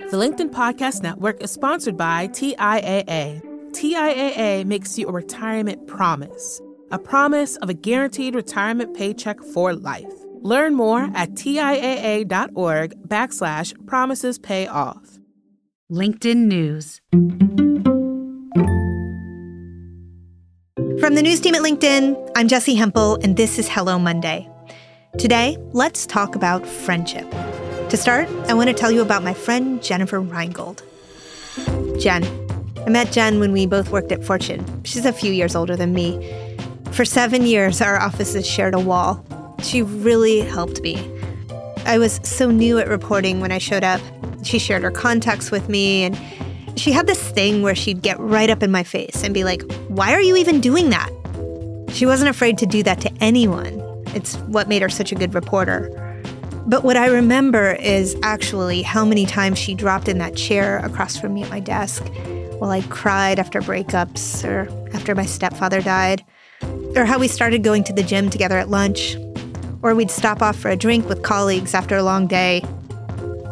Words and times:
The 0.00 0.16
LinkedIn 0.16 0.50
Podcast 0.50 1.04
Network 1.04 1.40
is 1.40 1.52
sponsored 1.52 1.96
by 1.96 2.26
TIAA. 2.26 3.40
TIAA 3.70 4.64
makes 4.64 4.98
you 4.98 5.06
a 5.06 5.12
retirement 5.12 5.86
promise, 5.86 6.60
a 6.90 6.98
promise 6.98 7.54
of 7.58 7.68
a 7.70 7.74
guaranteed 7.74 8.34
retirement 8.34 8.96
paycheck 8.96 9.40
for 9.40 9.72
life. 9.72 10.12
Learn 10.40 10.74
more 10.74 11.08
at 11.14 11.34
TIAA.org 11.34 13.08
backslash 13.08 13.86
promises 13.86 14.36
pay 14.36 14.66
off. 14.66 15.20
LinkedIn 15.92 16.46
News. 16.46 17.00
From 20.98 21.14
the 21.14 21.22
news 21.22 21.38
team 21.38 21.54
at 21.54 21.62
LinkedIn, 21.62 22.32
I'm 22.34 22.48
Jessi 22.48 22.76
Hempel, 22.76 23.16
and 23.22 23.36
this 23.36 23.60
is 23.60 23.68
Hello 23.68 24.00
Monday. 24.00 24.50
Today, 25.18 25.56
let's 25.72 26.04
talk 26.04 26.34
about 26.34 26.66
friendship. 26.66 27.32
To 27.94 28.00
start, 28.00 28.28
I 28.48 28.54
want 28.54 28.68
to 28.68 28.74
tell 28.74 28.90
you 28.90 29.02
about 29.02 29.22
my 29.22 29.32
friend 29.32 29.80
Jennifer 29.80 30.20
Reingold. 30.20 30.82
Jen. 32.00 32.24
I 32.84 32.90
met 32.90 33.12
Jen 33.12 33.38
when 33.38 33.52
we 33.52 33.66
both 33.66 33.90
worked 33.90 34.10
at 34.10 34.24
Fortune. 34.24 34.82
She's 34.82 35.06
a 35.06 35.12
few 35.12 35.32
years 35.32 35.54
older 35.54 35.76
than 35.76 35.94
me. 35.94 36.58
For 36.90 37.04
seven 37.04 37.46
years, 37.46 37.80
our 37.80 38.00
offices 38.00 38.44
shared 38.44 38.74
a 38.74 38.80
wall. 38.80 39.24
She 39.62 39.80
really 39.82 40.40
helped 40.40 40.82
me. 40.82 41.08
I 41.86 41.98
was 41.98 42.18
so 42.24 42.50
new 42.50 42.80
at 42.80 42.88
reporting 42.88 43.38
when 43.38 43.52
I 43.52 43.58
showed 43.58 43.84
up. 43.84 44.00
She 44.42 44.58
shared 44.58 44.82
her 44.82 44.90
contacts 44.90 45.52
with 45.52 45.68
me, 45.68 46.02
and 46.02 46.20
she 46.76 46.90
had 46.90 47.06
this 47.06 47.30
thing 47.30 47.62
where 47.62 47.76
she'd 47.76 48.02
get 48.02 48.18
right 48.18 48.50
up 48.50 48.64
in 48.64 48.72
my 48.72 48.82
face 48.82 49.22
and 49.22 49.32
be 49.32 49.44
like, 49.44 49.62
Why 49.86 50.14
are 50.14 50.20
you 50.20 50.36
even 50.36 50.60
doing 50.60 50.90
that? 50.90 51.10
She 51.90 52.06
wasn't 52.06 52.30
afraid 52.30 52.58
to 52.58 52.66
do 52.66 52.82
that 52.82 53.00
to 53.02 53.12
anyone. 53.20 53.80
It's 54.16 54.34
what 54.48 54.66
made 54.66 54.82
her 54.82 54.88
such 54.88 55.12
a 55.12 55.14
good 55.14 55.32
reporter. 55.32 56.03
But 56.66 56.82
what 56.82 56.96
I 56.96 57.08
remember 57.08 57.72
is 57.72 58.16
actually 58.22 58.80
how 58.80 59.04
many 59.04 59.26
times 59.26 59.58
she 59.58 59.74
dropped 59.74 60.08
in 60.08 60.16
that 60.18 60.34
chair 60.34 60.78
across 60.78 61.16
from 61.16 61.34
me 61.34 61.42
at 61.42 61.50
my 61.50 61.60
desk 61.60 62.02
while 62.58 62.70
I 62.70 62.80
cried 62.82 63.38
after 63.38 63.60
breakups 63.60 64.44
or 64.48 64.68
after 64.94 65.14
my 65.14 65.26
stepfather 65.26 65.82
died, 65.82 66.24
or 66.96 67.04
how 67.04 67.18
we 67.18 67.28
started 67.28 67.62
going 67.62 67.84
to 67.84 67.92
the 67.92 68.02
gym 68.02 68.30
together 68.30 68.56
at 68.56 68.70
lunch, 68.70 69.16
or 69.82 69.94
we'd 69.94 70.10
stop 70.10 70.40
off 70.40 70.56
for 70.56 70.70
a 70.70 70.76
drink 70.76 71.06
with 71.06 71.22
colleagues 71.22 71.74
after 71.74 71.96
a 71.96 72.02
long 72.02 72.26
day. 72.26 72.64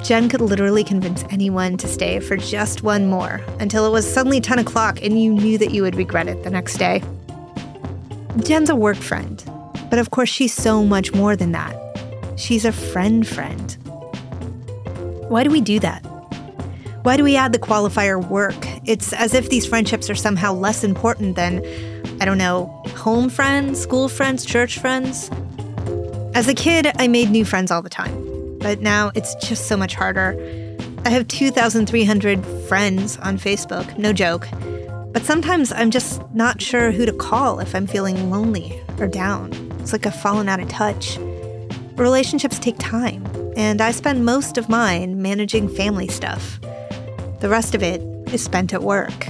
Jen 0.02 0.30
could 0.30 0.40
literally 0.40 0.82
convince 0.82 1.24
anyone 1.24 1.76
to 1.76 1.88
stay 1.88 2.18
for 2.18 2.38
just 2.38 2.82
one 2.82 3.06
more 3.06 3.42
until 3.60 3.86
it 3.86 3.90
was 3.90 4.10
suddenly 4.10 4.40
10 4.40 4.58
o'clock 4.58 5.02
and 5.02 5.22
you 5.22 5.34
knew 5.34 5.58
that 5.58 5.72
you 5.72 5.82
would 5.82 5.96
regret 5.96 6.28
it 6.28 6.42
the 6.44 6.50
next 6.50 6.78
day. 6.78 7.02
Jen's 8.38 8.70
a 8.70 8.76
work 8.76 8.96
friend, 8.96 9.44
but 9.90 9.98
of 9.98 10.10
course, 10.10 10.30
she's 10.30 10.54
so 10.54 10.82
much 10.82 11.12
more 11.12 11.36
than 11.36 11.52
that. 11.52 11.81
She's 12.42 12.64
a 12.64 12.72
friend 12.72 13.24
friend. 13.24 13.76
Why 15.28 15.44
do 15.44 15.50
we 15.50 15.60
do 15.60 15.78
that? 15.78 16.00
Why 17.04 17.16
do 17.16 17.22
we 17.22 17.36
add 17.36 17.52
the 17.52 17.58
qualifier 17.60 18.20
work? 18.28 18.66
It's 18.84 19.12
as 19.12 19.32
if 19.32 19.48
these 19.48 19.64
friendships 19.64 20.10
are 20.10 20.16
somehow 20.16 20.52
less 20.52 20.82
important 20.82 21.36
than, 21.36 21.64
I 22.20 22.24
don't 22.24 22.38
know, 22.38 22.66
home 22.96 23.30
friends, 23.30 23.80
school 23.80 24.08
friends, 24.08 24.44
church 24.44 24.80
friends. 24.80 25.30
As 26.34 26.48
a 26.48 26.54
kid, 26.54 26.90
I 26.96 27.06
made 27.06 27.30
new 27.30 27.44
friends 27.44 27.70
all 27.70 27.80
the 27.80 27.88
time, 27.88 28.58
but 28.58 28.80
now 28.80 29.12
it's 29.14 29.36
just 29.36 29.68
so 29.68 29.76
much 29.76 29.94
harder. 29.94 30.34
I 31.04 31.10
have 31.10 31.28
2,300 31.28 32.44
friends 32.66 33.18
on 33.18 33.38
Facebook, 33.38 33.96
no 33.98 34.12
joke. 34.12 34.48
But 35.12 35.22
sometimes 35.22 35.70
I'm 35.70 35.92
just 35.92 36.20
not 36.34 36.60
sure 36.60 36.90
who 36.90 37.06
to 37.06 37.12
call 37.12 37.60
if 37.60 37.72
I'm 37.72 37.86
feeling 37.86 38.30
lonely 38.30 38.82
or 38.98 39.06
down. 39.06 39.52
It's 39.78 39.92
like 39.92 40.06
I've 40.06 40.20
fallen 40.20 40.48
out 40.48 40.58
of 40.58 40.68
touch. 40.68 41.20
Relationships 42.02 42.58
take 42.58 42.76
time, 42.78 43.24
and 43.56 43.80
I 43.80 43.92
spend 43.92 44.24
most 44.24 44.58
of 44.58 44.68
mine 44.68 45.22
managing 45.22 45.68
family 45.68 46.08
stuff. 46.08 46.60
The 47.38 47.48
rest 47.48 47.76
of 47.76 47.82
it 47.84 48.00
is 48.34 48.42
spent 48.42 48.74
at 48.74 48.82
work. 48.82 49.26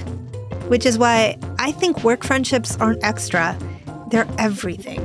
Which 0.69 0.87
is 0.87 0.97
why 0.97 1.37
I 1.59 1.73
think 1.73 2.03
work 2.03 2.25
friendships 2.25 2.79
aren't 2.79 3.05
extra, 3.05 3.59
they're 4.11 4.27
everything. 4.39 5.01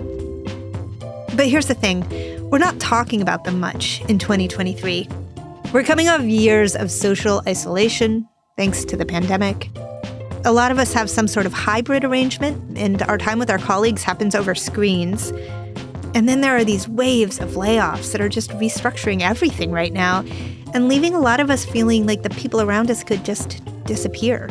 But 1.36 1.48
here's 1.48 1.68
the 1.68 1.74
thing 1.74 2.08
we're 2.50 2.58
not 2.58 2.80
talking 2.80 3.22
about 3.22 3.44
them 3.44 3.60
much 3.60 4.00
in 4.08 4.18
2023. 4.18 5.10
We're 5.74 5.84
coming 5.84 6.08
off 6.08 6.22
years 6.22 6.74
of 6.74 6.90
social 6.90 7.42
isolation, 7.46 8.30
thanks 8.56 8.86
to 8.86 8.96
the 8.96 9.06
pandemic. 9.06 9.70
A 10.46 10.54
lot 10.54 10.72
of 10.72 10.80
us 10.80 10.94
have 10.94 11.10
some 11.10 11.28
sort 11.28 11.46
of 11.46 11.52
hybrid 11.52 12.06
arrangement, 12.06 12.78
and 12.78 13.02
our 13.04 13.18
time 13.18 13.40
with 13.40 13.50
our 13.50 13.60
colleagues 13.60 14.04
happens 14.04 14.36
over 14.36 14.56
screens. 14.56 15.34
And 16.18 16.28
then 16.28 16.42
there 16.42 16.58
are 16.58 16.64
these 16.64 16.90
waves 16.90 17.40
of 17.40 17.52
layoffs 17.52 18.12
that 18.12 18.22
are 18.22 18.28
just 18.28 18.50
restructuring 18.54 19.22
everything 19.22 19.70
right 19.70 19.94
now 19.94 20.26
and 20.74 20.88
leaving 20.88 21.14
a 21.14 21.20
lot 21.20 21.40
of 21.40 21.52
us 21.52 21.64
feeling 21.64 22.08
like 22.08 22.24
the 22.24 22.32
people 22.32 22.60
around 22.60 22.90
us 22.90 23.04
could 23.04 23.24
just 23.24 23.62
disappear. 23.86 24.50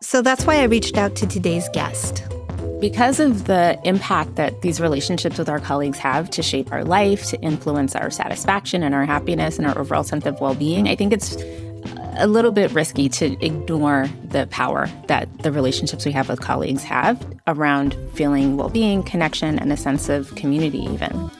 So 0.00 0.20
that's 0.20 0.44
why 0.44 0.56
I 0.56 0.64
reached 0.64 0.98
out 0.98 1.14
to 1.14 1.28
today's 1.28 1.68
guest. 1.72 2.24
Because 2.80 3.20
of 3.20 3.44
the 3.44 3.78
impact 3.84 4.34
that 4.34 4.62
these 4.62 4.80
relationships 4.80 5.38
with 5.38 5.48
our 5.48 5.60
colleagues 5.60 5.98
have 5.98 6.28
to 6.30 6.42
shape 6.42 6.72
our 6.72 6.82
life, 6.82 7.24
to 7.26 7.40
influence 7.40 7.94
our 7.94 8.10
satisfaction 8.10 8.82
and 8.82 8.96
our 8.96 9.04
happiness 9.04 9.58
and 9.58 9.66
our 9.68 9.78
overall 9.78 10.02
sense 10.02 10.26
of 10.26 10.40
well 10.40 10.56
being, 10.56 10.88
I 10.88 10.96
think 10.96 11.12
it's 11.12 11.36
a 12.22 12.28
little 12.28 12.52
bit 12.52 12.72
risky 12.72 13.08
to 13.08 13.36
ignore 13.44 14.08
the 14.28 14.46
power 14.46 14.88
that 15.08 15.28
the 15.42 15.50
relationships 15.50 16.06
we 16.06 16.12
have 16.12 16.28
with 16.28 16.40
colleagues 16.40 16.84
have 16.84 17.20
around 17.48 17.96
feeling 18.14 18.56
well 18.56 18.68
being, 18.68 19.02
connection, 19.02 19.58
and 19.58 19.72
a 19.72 19.76
sense 19.76 20.08
of 20.08 20.32
community, 20.36 20.78
even. 20.78 21.30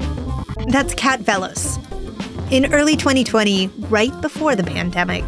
That's 0.66 0.92
Kat 0.94 1.20
Vellos. 1.20 1.78
In 2.50 2.74
early 2.74 2.96
2020, 2.96 3.68
right 3.88 4.20
before 4.20 4.56
the 4.56 4.64
pandemic, 4.64 5.24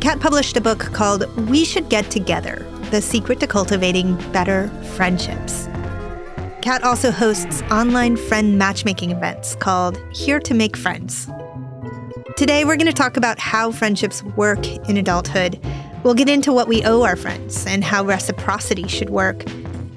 Kat 0.00 0.20
published 0.20 0.58
a 0.58 0.60
book 0.60 0.80
called 0.92 1.24
We 1.48 1.64
Should 1.64 1.88
Get 1.88 2.10
Together 2.10 2.66
The 2.90 3.00
Secret 3.00 3.40
to 3.40 3.46
Cultivating 3.46 4.16
Better 4.30 4.68
Friendships. 4.94 5.68
Kat 6.60 6.84
also 6.84 7.10
hosts 7.10 7.62
online 7.70 8.16
friend 8.16 8.58
matchmaking 8.58 9.10
events 9.10 9.56
called 9.56 9.98
Here 10.12 10.38
to 10.40 10.52
Make 10.52 10.76
Friends. 10.76 11.28
Today, 12.36 12.64
we're 12.64 12.76
going 12.76 12.86
to 12.86 12.94
talk 12.94 13.18
about 13.18 13.38
how 13.38 13.70
friendships 13.70 14.22
work 14.22 14.66
in 14.88 14.96
adulthood. 14.96 15.60
We'll 16.02 16.14
get 16.14 16.30
into 16.30 16.50
what 16.50 16.66
we 16.66 16.82
owe 16.82 17.02
our 17.02 17.14
friends 17.14 17.66
and 17.66 17.84
how 17.84 18.04
reciprocity 18.04 18.88
should 18.88 19.10
work. 19.10 19.44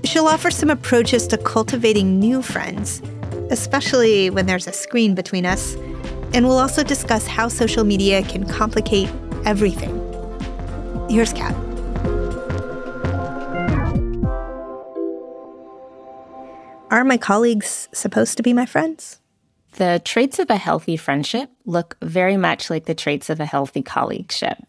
She'll 0.03 0.27
offer 0.27 0.51
some 0.51 0.69
approaches 0.69 1.27
to 1.27 1.37
cultivating 1.37 2.19
new 2.19 2.41
friends, 2.41 3.01
especially 3.49 4.29
when 4.29 4.47
there's 4.47 4.67
a 4.67 4.73
screen 4.73 5.15
between 5.15 5.45
us. 5.45 5.75
And 6.33 6.45
we'll 6.45 6.59
also 6.59 6.83
discuss 6.83 7.25
how 7.25 7.47
social 7.47 7.85
media 7.85 8.21
can 8.23 8.45
complicate 8.45 9.09
everything. 9.45 9.95
Here's 11.09 11.31
Kat. 11.31 11.55
Are 16.91 17.05
my 17.05 17.17
colleagues 17.17 17.87
supposed 17.93 18.35
to 18.37 18.43
be 18.43 18.51
my 18.51 18.65
friends? 18.65 19.19
The 19.75 20.01
traits 20.05 20.39
of 20.39 20.49
a 20.49 20.55
healthy 20.55 20.95
friendship 20.95 21.49
look 21.65 21.97
very 22.01 22.37
much 22.37 22.69
like 22.69 22.85
the 22.85 22.95
traits 22.95 23.29
of 23.29 23.41
a 23.41 23.45
healthy 23.45 23.83
colleagueship. 23.83 24.63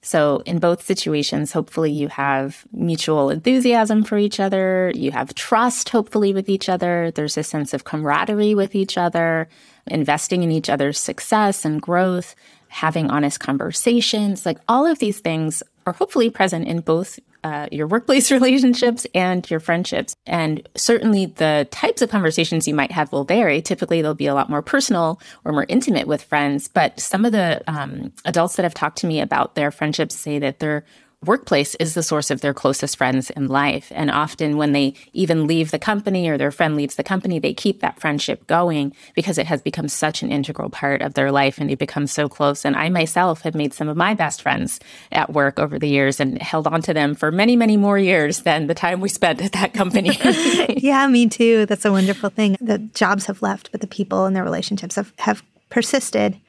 So, 0.00 0.42
in 0.46 0.58
both 0.58 0.84
situations, 0.84 1.52
hopefully 1.52 1.92
you 1.92 2.08
have 2.08 2.64
mutual 2.72 3.30
enthusiasm 3.30 4.02
for 4.04 4.16
each 4.18 4.40
other, 4.40 4.92
you 4.94 5.10
have 5.12 5.34
trust, 5.34 5.88
hopefully, 5.90 6.32
with 6.32 6.48
each 6.48 6.68
other, 6.68 7.12
there's 7.12 7.36
a 7.36 7.42
sense 7.42 7.74
of 7.74 7.84
camaraderie 7.84 8.54
with 8.54 8.74
each 8.74 8.96
other, 8.96 9.48
investing 9.86 10.42
in 10.42 10.52
each 10.52 10.70
other's 10.70 10.98
success 10.98 11.64
and 11.64 11.82
growth, 11.82 12.34
having 12.68 13.10
honest 13.10 13.40
conversations. 13.40 14.46
Like 14.46 14.58
all 14.68 14.86
of 14.86 14.98
these 14.98 15.20
things 15.20 15.62
are 15.86 15.92
hopefully 15.92 16.30
present 16.30 16.68
in 16.68 16.80
both 16.80 17.18
uh, 17.48 17.66
your 17.72 17.86
workplace 17.86 18.30
relationships 18.38 19.06
and 19.14 19.48
your 19.50 19.60
friendships. 19.60 20.14
And 20.26 20.68
certainly 20.76 21.26
the 21.26 21.66
types 21.70 22.02
of 22.02 22.10
conversations 22.10 22.68
you 22.68 22.74
might 22.74 22.92
have 22.92 23.10
will 23.10 23.24
vary. 23.24 23.62
Typically, 23.62 24.02
they'll 24.02 24.14
be 24.14 24.26
a 24.26 24.34
lot 24.34 24.50
more 24.50 24.60
personal 24.60 25.18
or 25.44 25.52
more 25.52 25.64
intimate 25.68 26.06
with 26.06 26.22
friends. 26.22 26.68
But 26.68 27.00
some 27.00 27.24
of 27.24 27.32
the 27.32 27.62
um, 27.66 28.12
adults 28.26 28.56
that 28.56 28.64
have 28.64 28.74
talked 28.74 28.98
to 28.98 29.06
me 29.06 29.20
about 29.20 29.54
their 29.54 29.70
friendships 29.70 30.14
say 30.14 30.38
that 30.38 30.58
they're 30.58 30.84
workplace 31.24 31.74
is 31.76 31.94
the 31.94 32.02
source 32.02 32.30
of 32.30 32.40
their 32.40 32.54
closest 32.54 32.96
friends 32.96 33.30
in 33.30 33.48
life. 33.48 33.90
And 33.94 34.10
often, 34.10 34.56
when 34.56 34.72
they 34.72 34.94
even 35.12 35.46
leave 35.46 35.70
the 35.70 35.78
company 35.78 36.28
or 36.28 36.38
their 36.38 36.52
friend 36.52 36.76
leaves 36.76 36.94
the 36.94 37.02
company, 37.02 37.38
they 37.38 37.54
keep 37.54 37.80
that 37.80 38.00
friendship 38.00 38.46
going 38.46 38.94
because 39.14 39.36
it 39.36 39.46
has 39.46 39.60
become 39.60 39.88
such 39.88 40.22
an 40.22 40.30
integral 40.30 40.70
part 40.70 41.02
of 41.02 41.14
their 41.14 41.32
life 41.32 41.58
and 41.58 41.68
they 41.68 41.74
become 41.74 42.06
so 42.06 42.28
close. 42.28 42.64
And 42.64 42.76
I 42.76 42.88
myself 42.88 43.42
have 43.42 43.54
made 43.54 43.74
some 43.74 43.88
of 43.88 43.96
my 43.96 44.14
best 44.14 44.42
friends 44.42 44.78
at 45.10 45.32
work 45.32 45.58
over 45.58 45.78
the 45.78 45.88
years 45.88 46.20
and 46.20 46.40
held 46.40 46.66
on 46.66 46.82
to 46.82 46.94
them 46.94 47.14
for 47.14 47.32
many, 47.32 47.56
many 47.56 47.76
more 47.76 47.98
years 47.98 48.42
than 48.42 48.68
the 48.68 48.74
time 48.74 49.00
we 49.00 49.08
spent 49.08 49.42
at 49.42 49.52
that 49.52 49.74
company. 49.74 50.16
yeah, 50.76 51.06
me 51.08 51.28
too. 51.28 51.66
That's 51.66 51.84
a 51.84 51.92
wonderful 51.92 52.30
thing. 52.30 52.56
The 52.60 52.78
jobs 52.78 53.26
have 53.26 53.42
left, 53.42 53.72
but 53.72 53.80
the 53.80 53.86
people 53.86 54.26
and 54.26 54.36
their 54.36 54.44
relationships 54.44 54.94
have, 54.94 55.12
have 55.18 55.42
persisted. 55.68 56.40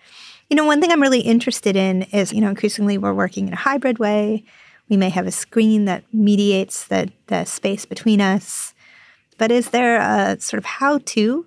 You 0.49 0.55
know, 0.55 0.65
one 0.65 0.81
thing 0.81 0.91
I'm 0.91 1.01
really 1.01 1.21
interested 1.21 1.75
in 1.75 2.03
is, 2.03 2.33
you 2.33 2.41
know, 2.41 2.49
increasingly 2.49 2.97
we're 2.97 3.13
working 3.13 3.47
in 3.47 3.53
a 3.53 3.57
hybrid 3.57 3.99
way. 3.99 4.43
We 4.89 4.97
may 4.97 5.09
have 5.09 5.27
a 5.27 5.31
screen 5.31 5.85
that 5.85 6.03
mediates 6.11 6.87
the, 6.87 7.11
the 7.27 7.45
space 7.45 7.85
between 7.85 8.19
us. 8.19 8.73
But 9.37 9.51
is 9.51 9.69
there 9.69 9.99
a 9.99 10.39
sort 10.39 10.57
of 10.57 10.65
how 10.65 10.99
to 11.05 11.45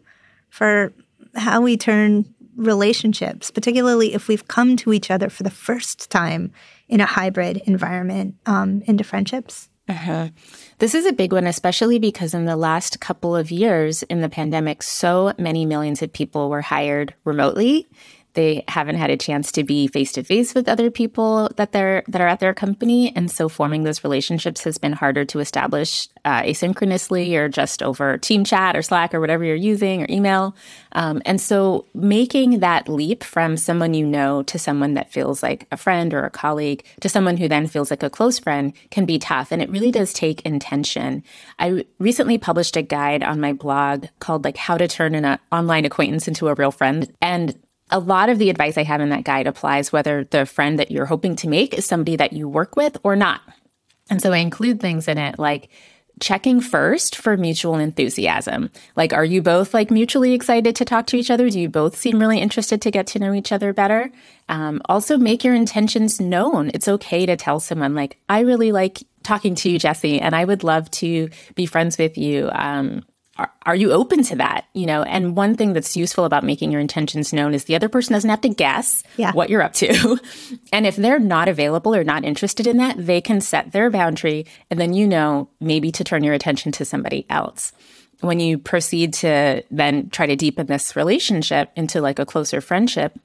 for 0.49 0.93
how 1.35 1.61
we 1.61 1.77
turn 1.77 2.33
relationships, 2.57 3.51
particularly 3.51 4.15
if 4.15 4.29
we've 4.29 4.47
come 4.47 4.77
to 4.77 4.93
each 4.93 5.11
other 5.11 5.29
for 5.29 5.43
the 5.43 5.51
first 5.51 6.11
time 6.11 6.53
in 6.89 7.01
a 7.01 7.07
hybrid 7.07 7.57
environment 7.67 8.37
um, 8.47 8.83
into 8.87 9.03
friendships? 9.03 9.69
Uh-huh. 9.89 10.29
This 10.79 10.95
is 10.95 11.07
a 11.07 11.13
big 11.13 11.33
one, 11.33 11.47
especially 11.47 11.99
because 11.99 12.35
in 12.35 12.45
the 12.45 12.57
last 12.57 13.01
couple 13.01 13.35
of 13.35 13.51
years 13.51 14.05
in 14.05 14.21
the 14.21 14.29
pandemic, 14.29 14.83
so 14.83 15.33
many 15.39 15.67
millions 15.67 16.03
of 16.03 16.13
people 16.13 16.49
were 16.49 16.63
hired 16.63 17.15
remotely 17.25 17.89
they 18.35 18.65
haven't 18.69 18.97
had 18.97 19.11
a 19.11 19.17
chance 19.17 19.53
to 19.53 19.65
be 19.65 19.87
face 19.87 20.13
to 20.13 20.23
face 20.23 20.55
with 20.55 20.69
other 20.69 20.91
people 20.91 21.51
that 21.57 21.73
they're 21.73 22.03
that 22.09 22.21
are 22.21 22.29
at 22.29 22.41
their 22.41 22.55
company, 22.55 23.13
and 23.15 23.31
so 23.31 23.49
forming 23.49 23.85
those 23.85 24.05
relationships 24.05 24.65
has 24.65 24.79
been 24.79 24.93
harder 24.93 25.25
to 25.27 25.41
establish 25.41 26.09
uh, 26.25 26.43
asynchronously 26.43 27.35
or 27.35 27.49
just 27.49 27.83
over 27.83 28.19
Team 28.19 28.45
Chat 28.45 28.77
or 28.77 28.83
Slack 28.83 29.15
or 29.15 29.21
whatever 29.21 29.45
you're 29.45 29.57
using 29.57 30.03
or 30.03 30.07
email. 30.09 30.57
Um, 30.93 31.21
and 31.25 31.41
so 31.41 31.87
making 31.95 32.61
that 32.61 32.89
leap 32.89 33.25
from 33.25 33.57
someone 33.57 33.95
you 33.95 34.07
know 34.07 34.43
to 34.45 34.59
someone 34.59 34.95
that 34.95 35.13
feels 35.13 35.43
like 35.43 35.67
a 35.73 35.77
friend 35.77 36.15
or 36.15 36.25
a 36.25 36.31
colleague 36.31 36.85
to 37.01 37.09
someone 37.09 37.37
who 37.37 37.49
then 37.49 37.67
feels 37.67 37.91
like 37.91 38.03
a 38.03 38.11
close 38.11 38.39
friend 38.39 38.73
can 38.91 39.05
be 39.05 39.19
tough, 39.19 39.53
and 39.53 39.61
it 39.61 39.71
really 39.71 39.91
does 39.91 40.13
take 40.13 40.43
intention. 40.43 41.23
I 41.59 41.85
recently 41.99 42.39
published 42.39 42.77
a 42.77 42.83
guide 42.83 43.23
on 43.23 43.41
my 43.41 43.53
blog 43.53 44.07
called 44.21 44.45
like 44.45 44.57
how 44.57 44.79
to 44.79 44.89
turn 44.89 45.15
an 45.15 45.25
uh, 45.25 45.37
online 45.51 45.85
acquaintance 45.85 46.29
into 46.29 46.49
a 46.49 46.55
real 46.55 46.71
friend, 46.71 47.13
and 47.21 47.59
a 47.93 48.01
lot 48.01 48.29
of 48.29 48.39
the 48.39 48.51
advice 48.51 48.77
I 48.77 48.83
have 48.83 49.01
in 49.01 49.11
that 49.11 49.25
guide 49.25 49.47
applies 49.47 49.93
whether 49.93 50.25
the 50.25 50.47
friend 50.47 50.79
that 50.79 50.91
you're 50.91 51.07
hoping 51.07 51.37
to 51.37 51.49
make 51.49 51.75
is 51.75 51.87
somebody 51.87 52.17
that 52.17 52.33
you 52.33 52.49
work 52.49 52.75
with 52.75 52.97
or 53.05 53.15
not. 53.15 53.41
And 54.11 54.21
so 54.21 54.33
I 54.33 54.39
include 54.39 54.81
things 54.81 55.07
in 55.07 55.19
it 55.19 55.39
like 55.39 55.69
checking 56.21 56.61
first 56.61 57.17
for 57.17 57.37
mutual 57.37 57.77
enthusiasm. 57.77 58.71
Like, 58.97 59.13
are 59.13 59.25
you 59.25 59.43
both 59.43 59.75
like 59.75 59.91
mutually 59.91 60.35
excited 60.35 60.77
to 60.77 60.85
talk 60.85 61.07
to 61.09 61.17
each 61.17 61.31
other? 61.31 61.51
Do 61.51 61.59
you 61.59 61.69
both 61.69 61.97
seem 61.97 62.19
really 62.19 62.39
interested 62.39 62.83
to 62.83 62.91
get 62.91 63.07
to 63.09 63.19
know 63.19 63.33
each 63.33 63.53
other 63.53 63.73
better? 63.73 64.11
Um, 64.49 64.83
also, 64.89 65.17
make 65.17 65.45
your 65.45 65.55
intentions 65.55 66.21
known. 66.21 66.71
It's 66.75 66.89
okay 66.89 67.27
to 67.27 67.37
tell 67.37 67.61
someone, 67.61 67.95
like, 67.95 68.19
I 68.29 68.41
really 68.41 68.73
like 68.73 69.03
talking 69.23 69.55
to 69.57 69.71
you, 69.71 69.79
Jessi, 69.79 70.21
and 70.21 70.35
I 70.35 70.45
would 70.45 70.65
love 70.65 70.91
to 70.93 71.29
be 71.55 71.67
friends 71.67 71.99
with 71.99 72.19
you. 72.19 72.51
Um, 72.53 73.05
are, 73.39 73.51
are 73.65 73.77
you 73.77 73.93
open 73.93 74.23
to 74.25 74.37
that? 74.37 74.67
You 74.75 74.87
know, 74.87 75.03
and 75.03 75.37
one 75.37 75.57
thing 75.57 75.73
that's 75.73 75.97
useful 75.97 76.25
about 76.25 76.45
making 76.45 76.71
your 76.71 76.81
intentions 76.81 77.33
known 77.33 77.55
is 77.55 77.65
the 77.65 77.75
other 77.75 77.89
person 77.89 78.13
doesn't 78.13 78.29
have 78.29 78.43
to 78.43 78.51
guess 78.51 79.03
yeah. 79.17 79.33
what 79.33 79.49
you're 79.49 79.63
up 79.63 79.73
to. 79.75 80.19
and 80.73 80.87
if 80.87 80.97
they're 80.97 81.19
not 81.19 81.49
available 81.49 81.95
or 81.95 82.05
not 82.05 82.25
interested 82.25 82.67
in 82.67 82.77
that, 82.77 82.97
they 82.99 83.21
can 83.21 83.41
set 83.41 83.73
their 83.73 83.91
boundary 83.91 84.47
and 84.71 84.79
then 84.79 84.93
you 84.93 85.07
know 85.07 85.49
maybe 85.61 85.91
to 85.93 86.05
turn 86.05 86.25
your 86.25 86.35
attention 86.35 86.73
to 86.73 86.85
somebody 86.85 87.25
else. 87.31 87.73
When 88.21 88.39
you 88.39 88.59
proceed 88.59 89.15
to 89.15 89.63
then 89.71 90.11
try 90.11 90.27
to 90.27 90.37
deepen 90.37 90.67
this 90.67 90.95
relationship 90.95 91.71
into 91.75 92.01
like 92.01 92.19
a 92.19 92.27
closer 92.27 92.61
friendship, 92.61 93.19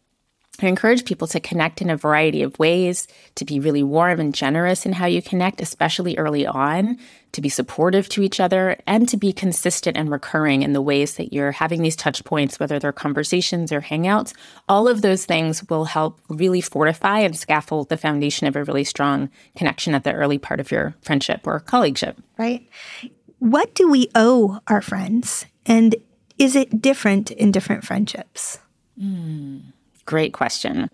I 0.59 0.68
encourage 0.68 1.06
people 1.06 1.27
to 1.27 1.39
connect 1.39 1.81
in 1.81 1.89
a 1.89 1.98
variety 1.98 2.42
of 2.42 2.57
ways, 2.57 3.07
to 3.36 3.45
be 3.45 3.59
really 3.59 3.83
warm 3.83 4.19
and 4.19 4.33
generous 4.33 4.86
in 4.88 4.94
how 4.94 5.06
you 5.06 5.21
connect, 5.21 5.62
especially 5.62 6.18
early 6.18 6.48
on, 6.48 6.98
to 7.33 7.42
be 7.42 7.50
supportive 7.50 8.09
to 8.09 8.24
each 8.24 8.39
other, 8.39 8.80
and 8.88 9.07
to 9.09 9.18
be 9.18 9.31
consistent 9.31 9.95
and 9.95 10.09
recurring 10.09 10.63
in 10.63 10.74
the 10.74 10.81
ways 10.81 11.15
that 11.15 11.31
you're 11.31 11.51
having 11.51 11.83
these 11.83 11.95
touch 11.95 12.24
points, 12.24 12.59
whether 12.59 12.80
they're 12.80 12.92
conversations 12.92 13.71
or 13.71 13.81
hangouts. 13.81 14.33
All 14.68 14.88
of 14.88 15.04
those 15.04 15.25
things 15.25 15.63
will 15.69 15.86
help 15.86 16.19
really 16.27 16.62
fortify 16.62 17.19
and 17.19 17.38
scaffold 17.38 17.89
the 17.89 17.98
foundation 17.98 18.48
of 18.48 18.56
a 18.56 18.63
really 18.63 18.83
strong 18.83 19.30
connection 19.56 19.94
at 19.94 20.04
the 20.04 20.13
early 20.13 20.39
part 20.39 20.59
of 20.59 20.71
your 20.71 20.95
friendship 21.01 21.45
or 21.45 21.59
colleagueship. 21.59 22.18
Right. 22.38 22.68
What 23.38 23.75
do 23.75 23.88
we 23.88 24.09
owe 24.15 24.59
our 24.68 24.81
friends? 24.81 25.45
And 25.68 25.95
is 26.39 26.56
it 26.56 26.81
different 26.81 27.30
in 27.30 27.51
different 27.51 27.83
friendships? 27.83 28.57
Mm. 29.00 29.74
Great 30.07 30.33
question. 30.33 30.89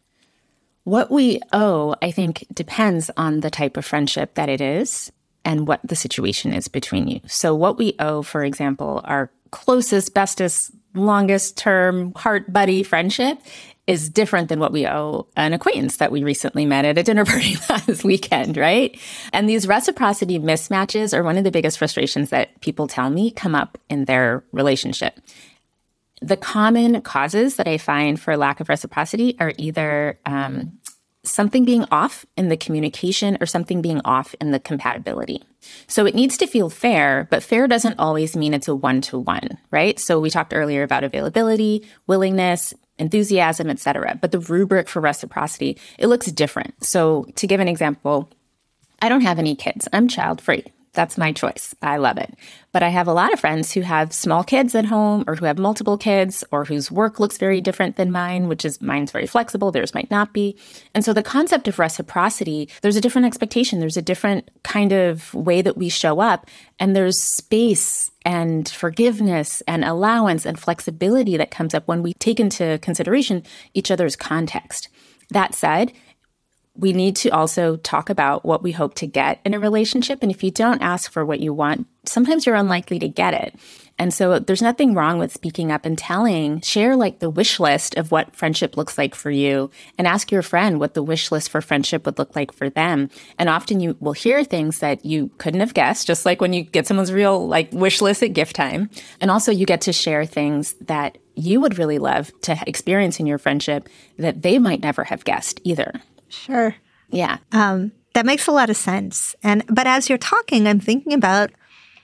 What 0.86 1.12
we 1.12 1.39
owe, 1.54 1.95
I 2.01 2.12
think, 2.12 2.45
depends 2.51 3.10
on 3.15 3.39
the 3.39 3.51
type 3.51 3.77
of 3.77 3.86
friendship 3.86 4.33
that 4.33 4.50
it 4.50 4.60
is 4.60 5.12
and 5.45 5.68
what 5.68 5.80
the 5.83 5.95
situation 5.95 6.51
is 6.51 6.68
between 6.68 7.07
you. 7.07 7.21
So, 7.27 7.54
what 7.56 7.77
we 7.77 7.95
owe, 8.00 8.24
for 8.24 8.44
example, 8.44 9.01
our 9.06 9.31
closest, 9.51 10.15
bestest, 10.15 10.71
longest 10.95 11.57
term 11.57 12.12
heart 12.15 12.51
buddy 12.51 12.81
friendship 12.81 13.38
is 13.86 14.10
different 14.10 14.50
than 14.50 14.60
what 14.60 14.71
we 14.71 14.88
owe 14.88 15.27
an 15.36 15.54
acquaintance 15.54 15.98
that 15.98 16.12
we 16.12 16.24
recently 16.24 16.65
met 16.65 16.86
at 16.86 16.98
a 16.98 17.04
dinner 17.04 17.25
party 17.25 17.56
last 17.69 18.04
weekend, 18.04 18.57
right? 18.57 19.00
And 19.31 19.48
these 19.48 19.68
reciprocity 19.68 20.39
mismatches 20.39 21.15
are 21.15 21.24
one 21.24 21.38
of 21.38 21.44
the 21.44 21.51
biggest 21.51 21.77
frustrations 21.77 22.31
that 22.31 22.60
people 22.62 22.88
tell 22.88 23.12
me 23.12 23.30
come 23.30 23.54
up 23.54 23.77
in 23.89 24.06
their 24.06 24.44
relationship 24.51 25.19
the 26.21 26.38
common 26.38 27.01
causes 27.01 27.56
that 27.56 27.68
I 27.68 27.77
find 27.77 28.19
for 28.19 28.38
lack 28.38 28.60
of 28.60 28.69
reciprocity 28.69 29.36
are 29.39 29.54
either 29.57 30.19
um, 30.25 30.80
something 31.24 31.65
being 31.65 31.86
off 31.92 32.25
in 32.38 32.50
the 32.50 32.57
communication 32.57 33.38
or 33.39 33.45
something 33.45 33.81
being 33.81 34.01
off 34.04 34.36
in 34.42 34.51
the 34.51 34.60
compatibility. 34.60 35.42
So 35.88 36.06
it 36.06 36.15
needs 36.15 36.38
to 36.38 36.48
feel 36.48 36.69
fair, 36.69 37.27
but 37.30 37.44
fair 37.44 37.68
doesn't 37.68 38.00
always 38.00 38.36
mean 38.36 38.54
it's 38.54 38.68
a 38.68 38.75
one 38.75 39.01
to 39.01 39.18
one, 39.18 39.57
right? 39.71 40.00
So 40.00 40.19
we 40.19 40.30
talked 40.30 40.54
earlier 40.54 40.83
about 40.83 41.04
availability, 41.04 41.88
willingness, 42.07 42.74
enthusiasm, 43.00 43.69
etc. 43.69 44.18
But 44.21 44.31
the 44.31 44.39
rubric 44.39 44.89
for 44.89 45.00
reciprocity, 45.00 45.77
it 45.98 46.07
looks 46.07 46.27
different. 46.27 46.83
So 46.83 47.25
to 47.36 47.48
give 47.48 47.60
an 47.60 47.68
example, 47.68 48.30
I 49.01 49.10
don't 49.10 49.21
have 49.21 49.39
any 49.39 49.56
kids. 49.56 49.88
I'm 49.94 50.07
child 50.07 50.42
free. 50.42 50.65
That's 50.94 51.18
my 51.18 51.31
choice. 51.31 51.74
I 51.81 51.98
love 51.98 52.18
it. 52.18 52.36
But 52.72 52.84
I 52.84 52.90
have 52.90 53.07
a 53.07 53.13
lot 53.13 53.34
of 53.34 53.40
friends 53.40 53.72
who 53.72 53.81
have 53.81 54.13
small 54.13 54.44
kids 54.44 54.75
at 54.75 54.86
home 54.86 55.24
or 55.28 55.36
who 55.36 55.45
have 55.45 55.57
multiple 55.57 55.98
kids 55.98 56.44
or 56.51 56.66
whose 56.66 56.92
work 56.92 57.19
looks 57.19 57.40
very 57.40 57.62
different 57.62 57.95
than 57.95 58.12
mine, 58.12 58.48
which 58.48 58.63
is 58.63 58.80
mine's 58.80 59.12
very 59.12 59.25
flexible, 59.25 59.72
theirs 59.72 59.95
might 59.95 60.12
not 60.12 60.34
be. 60.34 60.56
And 60.94 61.04
so 61.04 61.12
the 61.12 61.24
concept 61.24 61.68
of 61.68 61.80
reciprocity, 61.80 62.69
there's 62.81 62.95
a 62.95 63.01
different 63.01 63.25
expectation, 63.25 63.80
there's 63.80 63.98
a 63.98 64.04
different 64.04 64.50
kind 64.63 64.92
of 64.92 65.34
way 65.34 65.63
that 65.63 65.78
we 65.78 65.90
show 65.90 66.19
up, 66.19 66.48
and 66.80 66.96
there's 66.96 67.19
space 67.19 68.12
and 68.24 68.69
forgiveness 68.69 69.62
and 69.68 69.84
allowance 69.84 70.46
and 70.46 70.60
flexibility 70.60 71.38
that 71.38 71.51
comes 71.51 71.74
up 71.74 71.88
when 71.88 72.04
we 72.04 72.13
take 72.13 72.39
into 72.39 72.78
consideration 72.84 73.44
each 73.74 73.89
other's 73.89 74.16
context. 74.16 74.89
That 75.30 75.56
said, 75.56 75.92
we 76.75 76.92
need 76.92 77.16
to 77.18 77.30
also 77.30 77.78
talk 77.78 78.10
about 78.10 78.46
what 78.46 78.64
we 78.64 78.72
hope 78.72 78.96
to 78.96 79.08
get 79.08 79.40
in 79.46 79.54
a 79.54 79.60
relationship. 79.60 80.20
And 80.22 80.31
if 80.31 80.44
you 80.44 80.50
don't 80.50 80.81
ask 80.81 81.12
for 81.12 81.24
what 81.24 81.40
you 81.40 81.54
want, 81.54 81.86
sometimes 82.06 82.46
you're 82.46 82.56
unlikely 82.56 82.98
to 83.00 83.08
get 83.08 83.36
it. 83.36 83.56
And 84.00 84.12
so 84.12 84.40
there's 84.40 84.62
nothing 84.62 84.96
wrong 84.96 85.20
with 85.20 85.31
speaking 85.31 85.72
up 85.72 85.86
and 85.86 85.96
telling, 85.96 86.62
share 86.62 86.96
like 86.96 87.20
the 87.20 87.30
wish 87.30 87.60
list 87.60 87.96
of 87.96 88.12
what 88.12 88.36
friendship 88.36 88.75
looks 88.75 88.98
like 88.98 89.14
for 89.14 89.30
you 89.30 89.70
and 90.00 90.08
ask 90.08 90.31
your 90.31 90.42
friend 90.42 90.80
what 90.80 90.96
the 90.96 91.04
wish 91.04 91.31
list 91.31 91.52
for 91.52 91.62
friendship 91.62 92.08
would 92.08 92.18
look 92.18 92.36
like 92.36 92.52
for 92.52 92.72
them. 92.72 93.12
And 93.38 93.50
often 93.50 93.80
you 93.80 93.96
will 94.00 94.13
hear 94.13 94.44
things 94.44 94.80
that 94.80 95.06
you 95.06 95.30
couldn't 95.38 95.60
have 95.60 95.75
guessed, 95.75 96.08
just 96.08 96.25
like 96.25 96.42
when 96.42 96.53
you 96.53 96.63
get 96.63 96.88
someone's 96.88 97.13
real 97.13 97.48
like 97.48 97.72
wish 97.72 98.01
list 98.01 98.24
at 98.24 98.34
gift 98.34 98.56
time. 98.56 98.89
And 99.22 99.30
also 99.30 99.51
you 99.51 99.68
get 99.68 99.82
to 99.82 99.94
share 99.94 100.25
things 100.25 100.74
that 100.82 101.20
you 101.36 101.62
would 101.62 101.77
really 101.77 102.00
love 102.00 102.32
to 102.42 102.58
experience 102.65 103.20
in 103.20 103.27
your 103.27 103.38
friendship 103.38 103.89
that 104.18 104.42
they 104.42 104.58
might 104.58 104.82
never 104.82 105.03
have 105.03 105.24
guessed 105.24 105.62
either. 105.63 106.01
Sure. 106.34 106.75
Yeah. 107.10 107.38
Um, 107.52 107.92
that 108.13 108.25
makes 108.25 108.48
a 108.48 108.52
lot 108.52 108.70
of 108.70 108.78
sense. 108.78 109.36
And 109.44 109.63
but 109.68 109.88
as 109.88 110.10
you're 110.10 110.18
talking, 110.18 110.68
I'm 110.68 110.80
thinking 110.80 111.13
about 111.13 111.52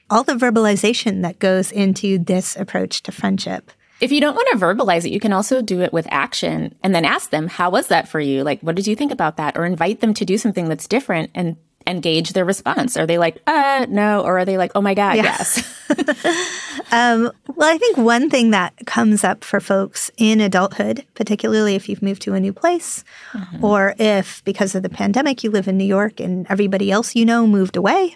all 0.10 0.24
the 0.24 0.34
verbalization 0.34 1.22
that 1.22 1.40
goes 1.40 1.72
into 1.72 2.18
this 2.18 2.56
approach 2.56 3.04
to 3.04 3.12
friendship. 3.12 3.72
If 4.02 4.12
you 4.12 4.22
don't 4.22 4.36
want 4.36 4.48
to 4.52 4.66
verbalize 4.66 5.06
it, 5.06 5.12
you 5.12 5.20
can 5.20 5.34
also 5.34 5.62
do 5.62 5.82
it 5.82 5.92
with 5.92 6.08
action 6.10 6.74
and 6.82 6.96
then 6.96 7.04
ask 7.04 7.32
them, 7.32 7.48
how 7.48 7.70
was 7.70 7.88
that 7.88 8.08
for 8.08 8.20
you? 8.20 8.44
Like, 8.44 8.62
what 8.62 8.76
did 8.76 8.88
you 8.88 8.96
think 8.96 9.12
about 9.12 9.38
that? 9.38 9.58
Or 9.58 9.66
invite 9.66 10.00
them 10.00 10.14
to 10.16 10.26
do 10.26 10.38
something 10.38 10.70
that's 10.70 10.88
different 10.88 11.32
and 11.36 11.58
engage 11.90 12.34
their 12.34 12.46
response. 12.46 12.96
Are 12.98 13.06
they 13.06 13.18
like, 13.18 13.42
uh, 13.48 13.86
no? 13.90 14.22
Or 14.22 14.38
are 14.40 14.46
they 14.46 14.58
like, 14.58 14.72
oh 14.76 14.82
my 14.82 14.94
God, 14.94 15.18
yeah. 15.18 15.24
yes? 15.24 15.76
um, 16.92 17.32
well, 17.56 17.74
I 17.74 17.78
think 17.78 17.98
one 17.98 18.30
thing 18.30 18.52
that 18.52 18.74
comes 18.86 19.24
up 19.24 19.44
for 19.44 19.60
folks 19.60 20.12
in 20.18 20.40
adulthood, 20.40 21.06
particularly 21.16 21.76
if 21.76 21.90
you've 21.90 22.02
moved 22.02 22.22
to 22.24 22.34
a 22.34 22.40
new 22.40 22.54
place, 22.54 23.04
mm-hmm. 23.34 23.64
or 23.64 23.96
if 23.98 24.44
because 24.44 24.76
of 24.76 24.84
the 24.84 24.90
pandemic 24.90 25.44
you 25.44 25.52
live 25.52 25.68
in 25.68 25.78
New 25.78 25.86
York 25.86 26.20
and 26.20 26.46
everybody 26.50 26.92
else 26.92 27.16
you 27.16 27.26
know 27.26 27.48
moved 27.48 27.76
away, 27.76 28.16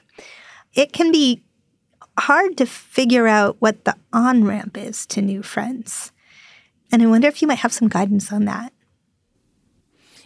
it 0.73 0.93
can 0.93 1.11
be 1.11 1.43
hard 2.19 2.57
to 2.57 2.65
figure 2.65 3.27
out 3.27 3.57
what 3.59 3.85
the 3.85 3.95
on 4.11 4.43
ramp 4.43 4.77
is 4.77 5.05
to 5.07 5.21
new 5.21 5.41
friends. 5.41 6.11
And 6.91 7.01
I 7.01 7.07
wonder 7.07 7.27
if 7.27 7.41
you 7.41 7.47
might 7.47 7.59
have 7.59 7.73
some 7.73 7.87
guidance 7.87 8.31
on 8.31 8.45
that. 8.45 8.71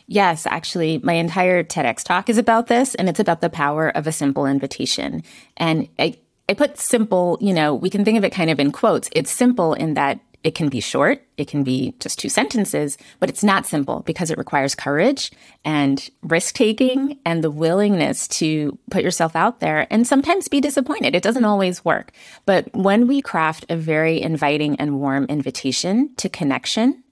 Yes, 0.08 0.46
actually, 0.46 1.00
my 1.00 1.14
entire 1.14 1.64
TEDx 1.64 2.04
talk 2.04 2.30
is 2.30 2.38
about 2.38 2.68
this, 2.68 2.96
and 2.96 3.10
it's 3.10 3.20
about 3.20 3.42
the 3.42 3.50
power 3.50 3.90
of 3.90 4.08
a 4.08 4.12
simple 4.14 4.46
invitation. 4.46 5.22
And 5.58 5.90
I, 6.00 6.18
I 6.48 6.54
put 6.54 6.80
simple, 6.80 7.38
you 7.42 7.54
know, 7.54 7.76
we 7.76 7.90
can 7.90 8.06
think 8.06 8.18
of 8.18 8.24
it 8.24 8.32
kind 8.32 8.50
of 8.50 8.60
in 8.60 8.72
quotes. 8.72 9.10
It's 9.12 9.30
simple 9.30 9.74
in 9.74 9.96
that 9.96 10.22
it 10.44 10.56
can 10.56 10.70
be 10.70 10.80
short, 10.80 11.28
it 11.36 11.50
can 11.50 11.64
be 11.64 11.94
just 12.00 12.20
two 12.20 12.30
sentences, 12.30 12.98
but 13.20 13.28
it's 13.28 13.44
not 13.44 13.66
simple 13.66 14.04
because 14.06 14.32
it 14.32 14.38
requires 14.38 14.76
courage 14.76 15.30
and 15.66 16.10
risk 16.22 16.56
taking 16.56 17.20
and 17.26 17.44
the 17.44 17.52
willingness 17.52 18.30
to 18.30 18.78
put 18.90 19.04
yourself 19.04 19.36
out 19.36 19.60
there 19.60 19.88
and 19.90 20.08
sometimes 20.08 20.48
be 20.48 20.62
disappointed. 20.62 21.16
It 21.16 21.24
doesn't 21.24 21.44
always 21.44 21.84
work. 21.84 22.14
But 22.46 22.74
when 22.74 23.08
we 23.08 23.22
craft 23.22 23.66
a 23.68 23.76
very 23.76 24.22
inviting 24.22 24.78
and 24.78 25.02
warm 25.02 25.26
invitation 25.26 26.16
to 26.16 26.30
connection, 26.30 27.04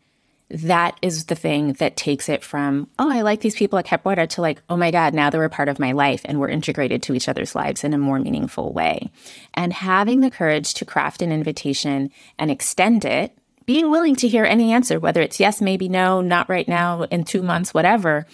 that 0.50 0.98
is 1.02 1.26
the 1.26 1.36
thing 1.36 1.74
that 1.74 1.98
takes 1.98 2.30
it 2.30 2.44
from, 2.44 2.88
oh, 3.00 3.12
I 3.12 3.22
like 3.22 3.42
these 3.42 3.56
people 3.56 3.80
at 3.80 3.86
Capoeira 3.86 4.30
to 4.30 4.42
like, 4.42 4.62
oh 4.70 4.78
my 4.78 4.92
God, 4.92 5.14
now 5.14 5.30
they're 5.30 5.44
a 5.44 5.50
part 5.50 5.70
of 5.70 5.80
my 5.80 5.92
life 5.92 6.22
and 6.26 6.40
we're 6.40 6.50
integrated 6.50 7.02
to 7.04 7.14
each 7.14 7.28
other's 7.28 7.56
lives 7.56 7.84
in 7.84 7.94
a 7.94 7.98
more 7.98 8.20
meaningful 8.20 8.72
way. 8.72 9.12
And 9.56 9.74
having 9.74 10.22
the 10.22 10.30
courage 10.30 10.76
to 10.76 10.86
craft 10.86 11.22
an 11.22 11.32
invitation 11.32 12.12
and 12.38 12.52
extend 12.52 13.06
it, 13.06 13.36
being 13.66 13.90
willing 13.90 14.16
to 14.18 14.28
hear 14.28 14.46
any 14.46 14.72
answer, 14.72 15.00
whether 15.00 15.22
it's 15.22 15.40
yes, 15.40 15.62
maybe 15.62 15.90
no, 15.90 16.22
not 16.22 16.48
right 16.48 16.68
now, 16.68 17.04
in 17.04 17.24
two 17.24 17.42
months, 17.42 17.74
whatever, 17.74 18.28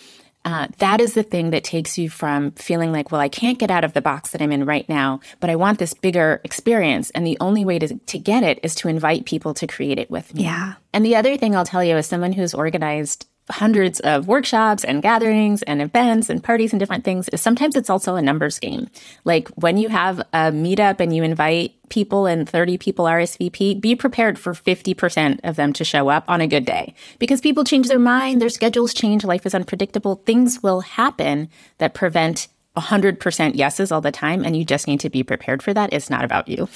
uh, 0.44 0.68
that 0.80 1.00
is 1.00 1.14
the 1.14 1.24
thing 1.24 1.52
that 1.52 1.64
takes 1.64 1.98
you 1.98 2.10
from 2.10 2.52
feeling 2.52 2.92
like, 2.92 3.12
well, 3.12 3.22
I 3.22 3.30
can't 3.30 3.60
get 3.60 3.70
out 3.70 3.84
of 3.84 3.94
the 3.94 4.02
box 4.02 4.32
that 4.32 4.42
I'm 4.42 4.52
in 4.52 4.66
right 4.66 4.88
now, 4.90 5.20
but 5.40 5.50
I 5.50 5.56
want 5.56 5.80
this 5.80 5.94
bigger 5.94 6.42
experience. 6.44 7.10
And 7.12 7.26
the 7.26 7.38
only 7.40 7.64
way 7.64 7.78
to, 7.80 7.96
to 7.96 8.20
get 8.20 8.44
it 8.44 8.60
is 8.64 8.74
to 8.76 8.88
invite 8.88 9.26
people 9.26 9.54
to 9.56 9.68
create 9.68 10.00
it 10.00 10.10
with 10.10 10.34
me. 10.34 10.44
Yeah. 10.44 10.74
And 10.94 11.06
the 11.06 11.16
other 11.16 11.38
thing 11.38 11.56
I'll 11.56 11.66
tell 11.66 11.84
you, 11.84 11.96
as 11.96 12.08
someone 12.08 12.34
who's 12.34 12.54
organized 12.54 13.28
hundreds 13.50 14.00
of 14.02 14.28
workshops 14.28 14.84
and 14.84 15.02
gatherings 15.02 15.62
and 15.64 15.82
events 15.82 16.30
and 16.30 16.44
parties 16.44 16.74
and 16.74 16.80
different 16.80 17.04
things 17.04 17.28
is 17.30 17.42
sometimes 17.42 17.76
it's 17.76 17.90
also 17.90 18.16
a 18.16 18.22
numbers 18.22 18.60
game. 18.60 18.88
Like 19.26 19.50
when 19.50 19.78
you 19.78 19.90
have 19.90 20.20
a 20.20 20.52
meetup 20.52 21.00
and 21.00 21.16
you 21.16 21.24
invite 21.24 21.74
people 21.90 22.26
and 22.26 22.48
30 22.48 22.78
people 22.78 23.06
RSVP, 23.06 23.82
be 23.82 23.96
prepared 23.96 24.40
for 24.40 24.54
50% 24.54 25.40
of 25.44 25.56
them 25.56 25.74
to 25.74 25.84
show 25.84 26.10
up 26.10 26.24
on 26.28 26.40
a 26.42 26.48
good 26.48 26.66
day 26.66 26.94
because 27.20 27.42
people 27.42 27.64
change 27.64 27.88
their 27.88 28.00
mind, 28.00 28.42
their 28.42 28.50
schedules 28.50 28.94
change, 28.94 29.24
life 29.24 29.46
is 29.46 29.56
unpredictable. 29.56 30.22
Things 30.26 30.64
will 30.64 30.82
happen 30.82 31.50
that 31.80 31.94
prevent 31.94 32.48
100% 32.78 33.56
yeses 33.56 33.92
all 33.92 34.02
the 34.02 34.12
time. 34.12 34.46
And 34.46 34.56
you 34.56 34.64
just 34.64 34.88
need 34.88 35.02
to 35.02 35.10
be 35.10 35.24
prepared 35.24 35.62
for 35.62 35.74
that. 35.74 35.92
It's 35.92 36.10
not 36.10 36.24
about 36.24 36.48
you. 36.48 36.70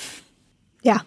Yeah. 0.81 1.00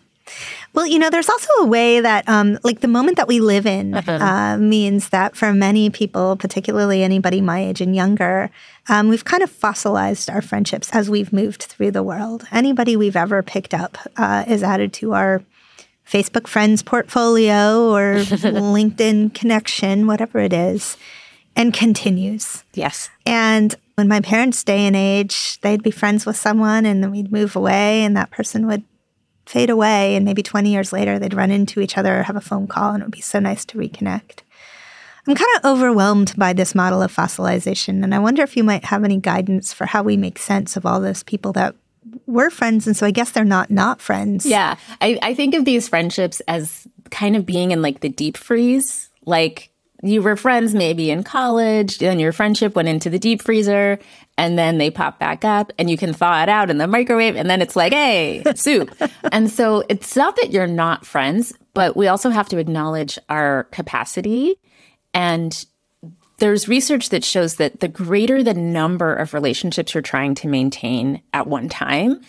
Well, 0.74 0.86
you 0.86 0.98
know, 0.98 1.10
there's 1.10 1.28
also 1.28 1.48
a 1.60 1.66
way 1.66 2.00
that, 2.00 2.28
um, 2.28 2.58
like, 2.62 2.80
the 2.80 2.88
moment 2.88 3.16
that 3.16 3.28
we 3.28 3.40
live 3.40 3.66
in 3.66 3.94
uh-huh. 3.94 4.12
uh, 4.12 4.56
means 4.58 5.08
that 5.08 5.36
for 5.36 5.52
many 5.52 5.90
people, 5.90 6.36
particularly 6.36 7.02
anybody 7.02 7.40
my 7.40 7.60
age 7.60 7.80
and 7.80 7.94
younger, 7.96 8.50
um, 8.88 9.08
we've 9.08 9.24
kind 9.24 9.42
of 9.42 9.50
fossilized 9.50 10.30
our 10.30 10.42
friendships 10.42 10.90
as 10.92 11.10
we've 11.10 11.32
moved 11.32 11.62
through 11.62 11.90
the 11.90 12.02
world. 12.02 12.46
Anybody 12.52 12.96
we've 12.96 13.16
ever 13.16 13.42
picked 13.42 13.74
up 13.74 13.98
uh, 14.16 14.44
is 14.46 14.62
added 14.62 14.92
to 14.94 15.14
our 15.14 15.42
Facebook 16.06 16.46
friends 16.46 16.82
portfolio 16.82 17.90
or 17.90 18.16
LinkedIn 18.24 19.34
connection, 19.34 20.06
whatever 20.06 20.38
it 20.38 20.52
is, 20.52 20.96
and 21.54 21.74
continues. 21.74 22.64
Yes. 22.74 23.10
And 23.26 23.74
when 23.96 24.08
my 24.08 24.20
parents' 24.20 24.62
day 24.62 24.86
and 24.86 24.94
age, 24.94 25.60
they'd 25.60 25.82
be 25.82 25.90
friends 25.90 26.24
with 26.24 26.36
someone 26.36 26.86
and 26.86 27.02
then 27.02 27.10
we'd 27.10 27.32
move 27.32 27.56
away 27.56 28.04
and 28.04 28.16
that 28.16 28.30
person 28.30 28.66
would 28.66 28.84
fade 29.48 29.70
away. 29.70 30.14
And 30.14 30.24
maybe 30.24 30.42
20 30.42 30.70
years 30.70 30.92
later, 30.92 31.18
they'd 31.18 31.34
run 31.34 31.50
into 31.50 31.80
each 31.80 31.96
other 31.96 32.20
or 32.20 32.22
have 32.24 32.36
a 32.36 32.40
phone 32.40 32.66
call, 32.66 32.92
and 32.92 33.02
it 33.02 33.06
would 33.06 33.12
be 33.12 33.20
so 33.20 33.40
nice 33.40 33.64
to 33.66 33.78
reconnect. 33.78 34.40
I'm 35.26 35.34
kind 35.34 35.56
of 35.56 35.64
overwhelmed 35.64 36.34
by 36.36 36.52
this 36.52 36.74
model 36.74 37.02
of 37.02 37.14
fossilization. 37.14 38.02
And 38.02 38.14
I 38.14 38.18
wonder 38.18 38.42
if 38.42 38.56
you 38.56 38.64
might 38.64 38.84
have 38.84 39.04
any 39.04 39.18
guidance 39.18 39.72
for 39.72 39.86
how 39.86 40.02
we 40.02 40.16
make 40.16 40.38
sense 40.38 40.76
of 40.76 40.86
all 40.86 41.00
those 41.00 41.22
people 41.22 41.52
that 41.54 41.74
were 42.26 42.50
friends. 42.50 42.86
And 42.86 42.96
so 42.96 43.06
I 43.06 43.10
guess 43.10 43.30
they're 43.30 43.44
not 43.44 43.70
not 43.70 44.00
friends. 44.00 44.46
Yeah. 44.46 44.76
I, 45.00 45.18
I 45.22 45.34
think 45.34 45.54
of 45.54 45.66
these 45.66 45.88
friendships 45.88 46.40
as 46.48 46.86
kind 47.10 47.36
of 47.36 47.44
being 47.44 47.72
in 47.72 47.82
like 47.82 48.00
the 48.00 48.08
deep 48.08 48.36
freeze. 48.38 49.10
Like 49.26 49.70
you 50.02 50.22
were 50.22 50.36
friends 50.36 50.74
maybe 50.74 51.10
in 51.10 51.24
college, 51.24 52.02
and 52.02 52.20
your 52.20 52.32
friendship 52.32 52.76
went 52.76 52.88
into 52.88 53.10
the 53.10 53.18
deep 53.18 53.42
freezer, 53.42 53.98
and 54.36 54.58
then 54.58 54.78
they 54.78 54.90
pop 54.90 55.18
back 55.18 55.44
up, 55.44 55.72
and 55.78 55.90
you 55.90 55.96
can 55.96 56.12
thaw 56.12 56.42
it 56.42 56.48
out 56.48 56.70
in 56.70 56.78
the 56.78 56.86
microwave, 56.86 57.36
and 57.36 57.50
then 57.50 57.60
it's 57.60 57.74
like, 57.74 57.92
hey, 57.92 58.42
soup. 58.54 58.94
and 59.32 59.50
so 59.50 59.82
it's 59.88 60.14
not 60.16 60.36
that 60.36 60.52
you're 60.52 60.66
not 60.66 61.04
friends, 61.04 61.52
but 61.74 61.96
we 61.96 62.06
also 62.06 62.30
have 62.30 62.48
to 62.48 62.58
acknowledge 62.58 63.18
our 63.28 63.64
capacity. 63.64 64.56
And 65.14 65.64
there's 66.38 66.68
research 66.68 67.08
that 67.08 67.24
shows 67.24 67.56
that 67.56 67.80
the 67.80 67.88
greater 67.88 68.42
the 68.42 68.54
number 68.54 69.14
of 69.14 69.34
relationships 69.34 69.94
you're 69.94 70.02
trying 70.02 70.36
to 70.36 70.48
maintain 70.48 71.20
at 71.32 71.48
one 71.48 71.68
time, 71.68 72.20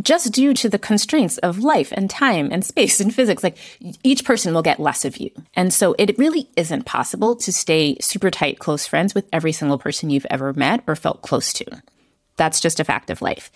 just 0.00 0.32
due 0.32 0.54
to 0.54 0.68
the 0.68 0.78
constraints 0.78 1.38
of 1.38 1.58
life 1.58 1.92
and 1.92 2.08
time 2.08 2.50
and 2.52 2.64
space 2.64 3.00
and 3.00 3.14
physics, 3.14 3.42
like 3.42 3.56
each 4.02 4.24
person 4.24 4.54
will 4.54 4.62
get 4.62 4.80
less 4.80 5.04
of 5.04 5.16
you. 5.16 5.30
And 5.54 5.72
so 5.72 5.94
it 5.98 6.18
really 6.18 6.48
isn't 6.56 6.86
possible 6.86 7.36
to 7.36 7.52
stay 7.52 7.96
super 8.00 8.30
tight, 8.30 8.58
close 8.58 8.86
friends 8.86 9.14
with 9.14 9.28
every 9.32 9.52
single 9.52 9.78
person 9.78 10.10
you've 10.10 10.26
ever 10.30 10.52
met 10.52 10.82
or 10.86 10.96
felt 10.96 11.22
close 11.22 11.52
to. 11.54 11.82
That's 12.36 12.60
just 12.60 12.80
a 12.80 12.84
fact 12.84 13.10
of 13.10 13.20
life. 13.20 13.50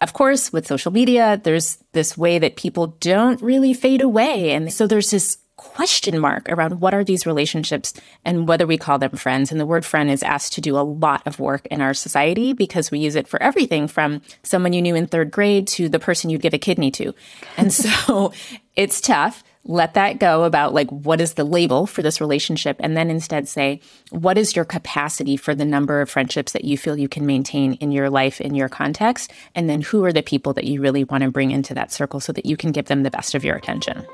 Of 0.00 0.14
course, 0.14 0.52
with 0.52 0.66
social 0.66 0.92
media, 0.92 1.40
there's 1.42 1.76
this 1.92 2.16
way 2.16 2.38
that 2.38 2.56
people 2.56 2.96
don't 3.00 3.42
really 3.42 3.74
fade 3.74 4.00
away. 4.00 4.52
And 4.52 4.72
so 4.72 4.86
there's 4.86 5.10
this 5.10 5.36
question 5.60 6.18
mark 6.18 6.48
around 6.48 6.80
what 6.80 6.94
are 6.94 7.04
these 7.04 7.26
relationships 7.26 7.92
and 8.24 8.48
whether 8.48 8.66
we 8.66 8.78
call 8.78 8.98
them 8.98 9.10
friends. 9.10 9.52
And 9.52 9.60
the 9.60 9.66
word 9.66 9.84
friend 9.84 10.10
is 10.10 10.22
asked 10.22 10.54
to 10.54 10.62
do 10.62 10.78
a 10.78 10.80
lot 10.80 11.22
of 11.26 11.38
work 11.38 11.66
in 11.66 11.82
our 11.82 11.92
society 11.92 12.54
because 12.54 12.90
we 12.90 12.98
use 12.98 13.14
it 13.14 13.28
for 13.28 13.40
everything 13.42 13.86
from 13.86 14.22
someone 14.42 14.72
you 14.72 14.80
knew 14.80 14.94
in 14.94 15.06
third 15.06 15.30
grade 15.30 15.66
to 15.68 15.90
the 15.90 15.98
person 15.98 16.30
you'd 16.30 16.40
give 16.40 16.54
a 16.54 16.58
kidney 16.58 16.90
to. 16.92 17.14
And 17.58 17.74
so 17.74 18.32
it's 18.76 19.02
tough. 19.02 19.44
Let 19.66 19.92
that 19.94 20.18
go 20.18 20.44
about 20.44 20.72
like 20.72 20.88
what 20.88 21.20
is 21.20 21.34
the 21.34 21.44
label 21.44 21.86
for 21.86 22.00
this 22.00 22.22
relationship 22.22 22.78
and 22.80 22.96
then 22.96 23.10
instead 23.10 23.46
say 23.46 23.82
what 24.08 24.38
is 24.38 24.56
your 24.56 24.64
capacity 24.64 25.36
for 25.36 25.54
the 25.54 25.66
number 25.66 26.00
of 26.00 26.08
friendships 26.08 26.52
that 26.52 26.64
you 26.64 26.78
feel 26.78 26.98
you 26.98 27.08
can 27.08 27.26
maintain 27.26 27.74
in 27.74 27.92
your 27.92 28.08
life 28.08 28.40
in 28.40 28.54
your 28.54 28.70
context 28.70 29.30
and 29.54 29.68
then 29.68 29.82
who 29.82 30.02
are 30.06 30.14
the 30.14 30.22
people 30.22 30.54
that 30.54 30.64
you 30.64 30.80
really 30.80 31.04
want 31.04 31.22
to 31.22 31.30
bring 31.30 31.50
into 31.50 31.74
that 31.74 31.92
circle 31.92 32.20
so 32.20 32.32
that 32.32 32.46
you 32.46 32.56
can 32.56 32.72
give 32.72 32.86
them 32.86 33.02
the 33.02 33.10
best 33.10 33.34
of 33.34 33.44
your 33.44 33.54
attention. 33.54 34.06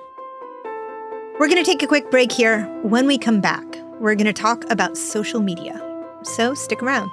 We're 1.39 1.49
going 1.49 1.63
to 1.63 1.71
take 1.71 1.83
a 1.83 1.87
quick 1.87 2.11
break 2.11 2.33
here. 2.33 2.65
When 2.81 3.07
we 3.07 3.19
come 3.19 3.43
back, 3.43 3.63
we're 4.01 4.15
going 4.15 4.25
to 4.25 4.33
talk 4.33 4.65
about 4.71 4.97
social 4.97 5.41
media. 5.41 5.79
So 6.23 6.55
stick 6.55 6.83
around. 6.83 7.11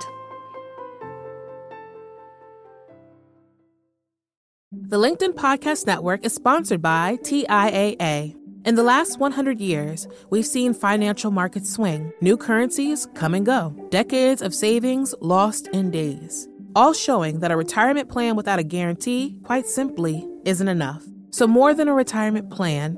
The 4.72 4.98
LinkedIn 4.98 5.34
Podcast 5.34 5.86
Network 5.86 6.24
is 6.24 6.34
sponsored 6.34 6.82
by 6.82 7.18
TIAA. 7.18 8.34
In 8.64 8.76
the 8.76 8.84
last 8.84 9.20
100 9.20 9.60
years, 9.60 10.08
we've 10.30 10.46
seen 10.46 10.74
financial 10.74 11.30
markets 11.30 11.70
swing, 11.70 12.14
new 12.22 12.38
currencies 12.38 13.10
come 13.16 13.34
and 13.34 13.46
go, 13.46 13.76
decades 13.90 14.42
of 14.42 14.56
savings 14.56 15.14
lost 15.20 15.68
in 15.74 15.92
days, 15.92 16.48
all 16.78 16.94
showing 16.94 17.42
that 17.42 17.52
a 17.52 17.58
retirement 17.58 18.08
plan 18.08 18.38
without 18.38 18.58
a 18.58 18.64
guarantee, 18.64 19.38
quite 19.44 19.68
simply, 19.68 20.26
isn't 20.46 20.70
enough. 20.70 21.04
So, 21.32 21.46
more 21.46 21.74
than 21.74 21.90
a 21.90 21.94
retirement 21.94 22.50
plan, 22.52 22.98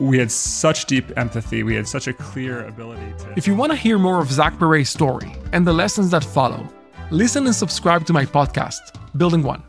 we 0.00 0.18
had 0.18 0.30
such 0.30 0.86
deep 0.86 1.16
empathy. 1.16 1.62
We 1.62 1.74
had 1.74 1.88
such 1.88 2.06
a 2.06 2.12
clear 2.12 2.64
ability 2.66 3.12
to. 3.18 3.34
If 3.36 3.46
you 3.46 3.54
want 3.54 3.72
to 3.72 3.76
hear 3.76 3.98
more 3.98 4.20
of 4.20 4.30
Zach 4.30 4.58
Perret's 4.58 4.90
story 4.90 5.34
and 5.52 5.66
the 5.66 5.72
lessons 5.72 6.10
that 6.12 6.24
follow, 6.24 6.68
listen 7.10 7.46
and 7.46 7.54
subscribe 7.54 8.06
to 8.06 8.12
my 8.12 8.24
podcast, 8.24 8.78
Building 9.16 9.42
One. 9.42 9.62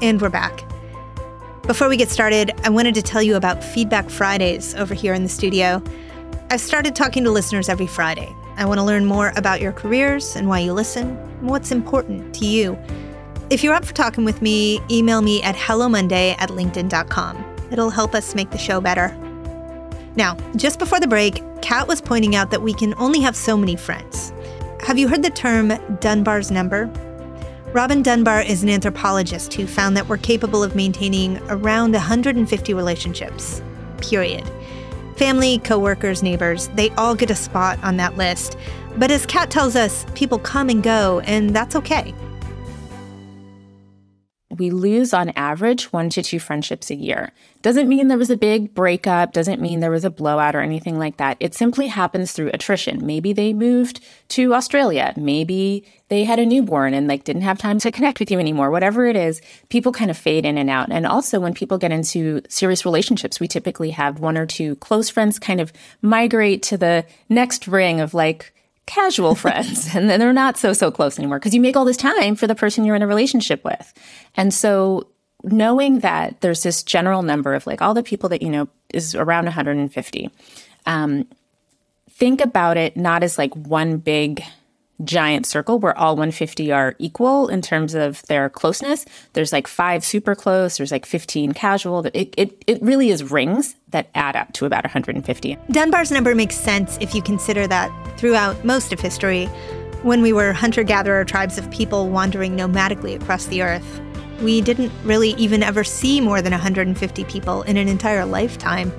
And 0.00 0.20
we're 0.20 0.30
back. 0.30 0.62
Before 1.66 1.88
we 1.88 1.96
get 1.96 2.10
started, 2.10 2.52
I 2.62 2.70
wanted 2.70 2.94
to 2.94 3.02
tell 3.02 3.22
you 3.22 3.36
about 3.36 3.64
Feedback 3.64 4.08
Fridays 4.08 4.74
over 4.74 4.94
here 4.94 5.14
in 5.14 5.22
the 5.22 5.28
studio. 5.28 5.82
I've 6.50 6.60
started 6.60 6.94
talking 6.94 7.24
to 7.24 7.30
listeners 7.30 7.68
every 7.68 7.86
Friday. 7.86 8.32
I 8.56 8.64
want 8.66 8.78
to 8.78 8.84
learn 8.84 9.04
more 9.04 9.32
about 9.36 9.60
your 9.60 9.72
careers 9.72 10.36
and 10.36 10.48
why 10.48 10.60
you 10.60 10.72
listen 10.72 11.16
and 11.16 11.50
what's 11.50 11.72
important 11.72 12.34
to 12.36 12.46
you. 12.46 12.78
If 13.48 13.62
you're 13.62 13.74
up 13.74 13.84
for 13.84 13.94
talking 13.94 14.24
with 14.24 14.42
me, 14.42 14.80
email 14.90 15.22
me 15.22 15.40
at 15.40 15.54
hellomonday 15.54 16.34
at 16.38 16.50
linkedin.com. 16.50 17.44
It'll 17.70 17.90
help 17.90 18.12
us 18.12 18.34
make 18.34 18.50
the 18.50 18.58
show 18.58 18.80
better. 18.80 19.16
Now, 20.16 20.36
just 20.56 20.80
before 20.80 20.98
the 20.98 21.06
break, 21.06 21.44
Kat 21.62 21.86
was 21.86 22.00
pointing 22.00 22.34
out 22.34 22.50
that 22.50 22.62
we 22.62 22.74
can 22.74 22.92
only 22.94 23.20
have 23.20 23.36
so 23.36 23.56
many 23.56 23.76
friends. 23.76 24.32
Have 24.84 24.98
you 24.98 25.06
heard 25.06 25.22
the 25.22 25.30
term 25.30 25.72
Dunbar's 26.00 26.50
number? 26.50 26.90
Robin 27.72 28.02
Dunbar 28.02 28.42
is 28.42 28.64
an 28.64 28.68
anthropologist 28.68 29.54
who 29.54 29.68
found 29.68 29.96
that 29.96 30.08
we're 30.08 30.16
capable 30.16 30.64
of 30.64 30.74
maintaining 30.74 31.38
around 31.48 31.92
150 31.92 32.74
relationships, 32.74 33.62
period. 33.98 34.42
Family, 35.14 35.58
coworkers, 35.58 36.20
neighbors, 36.20 36.66
they 36.74 36.90
all 36.90 37.14
get 37.14 37.30
a 37.30 37.36
spot 37.36 37.78
on 37.84 37.96
that 37.98 38.16
list. 38.16 38.56
But 38.96 39.12
as 39.12 39.24
Kat 39.24 39.50
tells 39.50 39.76
us, 39.76 40.04
people 40.16 40.40
come 40.40 40.68
and 40.68 40.82
go, 40.82 41.20
and 41.20 41.54
that's 41.54 41.76
okay 41.76 42.12
we 44.58 44.70
lose 44.70 45.12
on 45.12 45.30
average 45.30 45.92
one 45.92 46.10
to 46.10 46.22
two 46.22 46.38
friendships 46.38 46.90
a 46.90 46.94
year. 46.94 47.32
Doesn't 47.62 47.88
mean 47.88 48.08
there 48.08 48.18
was 48.18 48.30
a 48.30 48.36
big 48.36 48.74
breakup, 48.74 49.32
doesn't 49.32 49.60
mean 49.60 49.80
there 49.80 49.90
was 49.90 50.04
a 50.04 50.10
blowout 50.10 50.54
or 50.54 50.60
anything 50.60 50.98
like 50.98 51.16
that. 51.16 51.36
It 51.40 51.54
simply 51.54 51.88
happens 51.88 52.32
through 52.32 52.50
attrition. 52.52 53.04
Maybe 53.04 53.32
they 53.32 53.52
moved 53.52 54.00
to 54.30 54.54
Australia, 54.54 55.12
maybe 55.16 55.84
they 56.08 56.24
had 56.24 56.38
a 56.38 56.46
newborn 56.46 56.94
and 56.94 57.08
like 57.08 57.24
didn't 57.24 57.42
have 57.42 57.58
time 57.58 57.78
to 57.80 57.90
connect 57.90 58.20
with 58.20 58.30
you 58.30 58.38
anymore. 58.38 58.70
Whatever 58.70 59.06
it 59.06 59.16
is, 59.16 59.40
people 59.68 59.92
kind 59.92 60.10
of 60.10 60.16
fade 60.16 60.44
in 60.44 60.56
and 60.56 60.70
out. 60.70 60.90
And 60.90 61.06
also 61.06 61.40
when 61.40 61.54
people 61.54 61.78
get 61.78 61.90
into 61.90 62.42
serious 62.48 62.84
relationships, 62.84 63.40
we 63.40 63.48
typically 63.48 63.90
have 63.90 64.20
one 64.20 64.38
or 64.38 64.46
two 64.46 64.76
close 64.76 65.10
friends 65.10 65.38
kind 65.38 65.60
of 65.60 65.72
migrate 66.02 66.62
to 66.64 66.76
the 66.76 67.04
next 67.28 67.66
ring 67.66 68.00
of 68.00 68.14
like 68.14 68.52
casual 68.86 69.34
friends 69.44 69.94
and 69.94 70.08
then 70.08 70.20
they're 70.20 70.32
not 70.32 70.56
so 70.56 70.72
so 70.72 70.90
close 70.90 71.18
anymore 71.18 71.38
because 71.38 71.54
you 71.54 71.60
make 71.60 71.76
all 71.76 71.84
this 71.84 71.96
time 71.96 72.36
for 72.36 72.46
the 72.46 72.54
person 72.54 72.84
you're 72.84 72.96
in 72.96 73.02
a 73.02 73.06
relationship 73.06 73.64
with. 73.64 73.92
And 74.36 74.52
so 74.52 75.08
knowing 75.42 76.00
that 76.00 76.40
there's 76.40 76.62
this 76.62 76.82
general 76.82 77.22
number 77.22 77.54
of 77.54 77.66
like 77.66 77.82
all 77.82 77.94
the 77.94 78.02
people 78.02 78.28
that 78.28 78.42
you 78.42 78.50
know 78.50 78.68
is 78.92 79.14
around 79.14 79.44
150 79.44 80.30
um, 80.86 81.26
think 82.10 82.40
about 82.40 82.76
it 82.76 82.96
not 82.96 83.22
as 83.22 83.38
like 83.38 83.54
one 83.54 83.98
big 83.98 84.42
giant 85.04 85.46
circle 85.46 85.78
where 85.78 85.96
all 85.98 86.14
150 86.14 86.72
are 86.72 86.94
equal 86.98 87.48
in 87.48 87.62
terms 87.62 87.94
of 87.94 88.22
their 88.26 88.48
closeness. 88.48 89.04
There's 89.34 89.52
like 89.52 89.66
five 89.66 90.04
super 90.04 90.34
close, 90.34 90.78
there's 90.78 90.92
like 90.92 91.06
15 91.06 91.52
casual. 91.52 92.06
It, 92.06 92.34
it, 92.36 92.64
it 92.66 92.82
really 92.82 93.10
is 93.10 93.30
rings 93.30 93.76
that 93.90 94.08
add 94.14 94.36
up 94.36 94.52
to 94.54 94.66
about 94.66 94.84
150. 94.84 95.58
Dunbar's 95.70 96.10
number 96.10 96.34
makes 96.34 96.56
sense 96.56 96.98
if 97.00 97.14
you 97.14 97.22
consider 97.22 97.66
that 97.66 97.90
throughout 98.18 98.64
most 98.64 98.92
of 98.92 99.00
history, 99.00 99.46
when 100.02 100.22
we 100.22 100.32
were 100.32 100.52
hunter 100.52 100.82
gatherer 100.82 101.24
tribes 101.24 101.58
of 101.58 101.70
people 101.70 102.08
wandering 102.08 102.56
nomadically 102.56 103.20
across 103.20 103.46
the 103.46 103.62
earth, 103.62 104.00
we 104.40 104.60
didn't 104.60 104.92
really 105.04 105.30
even 105.30 105.62
ever 105.62 105.82
see 105.82 106.20
more 106.20 106.42
than 106.42 106.52
150 106.52 107.24
people 107.24 107.62
in 107.62 107.76
an 107.76 107.88
entire 107.88 108.24
lifetime. 108.24 108.92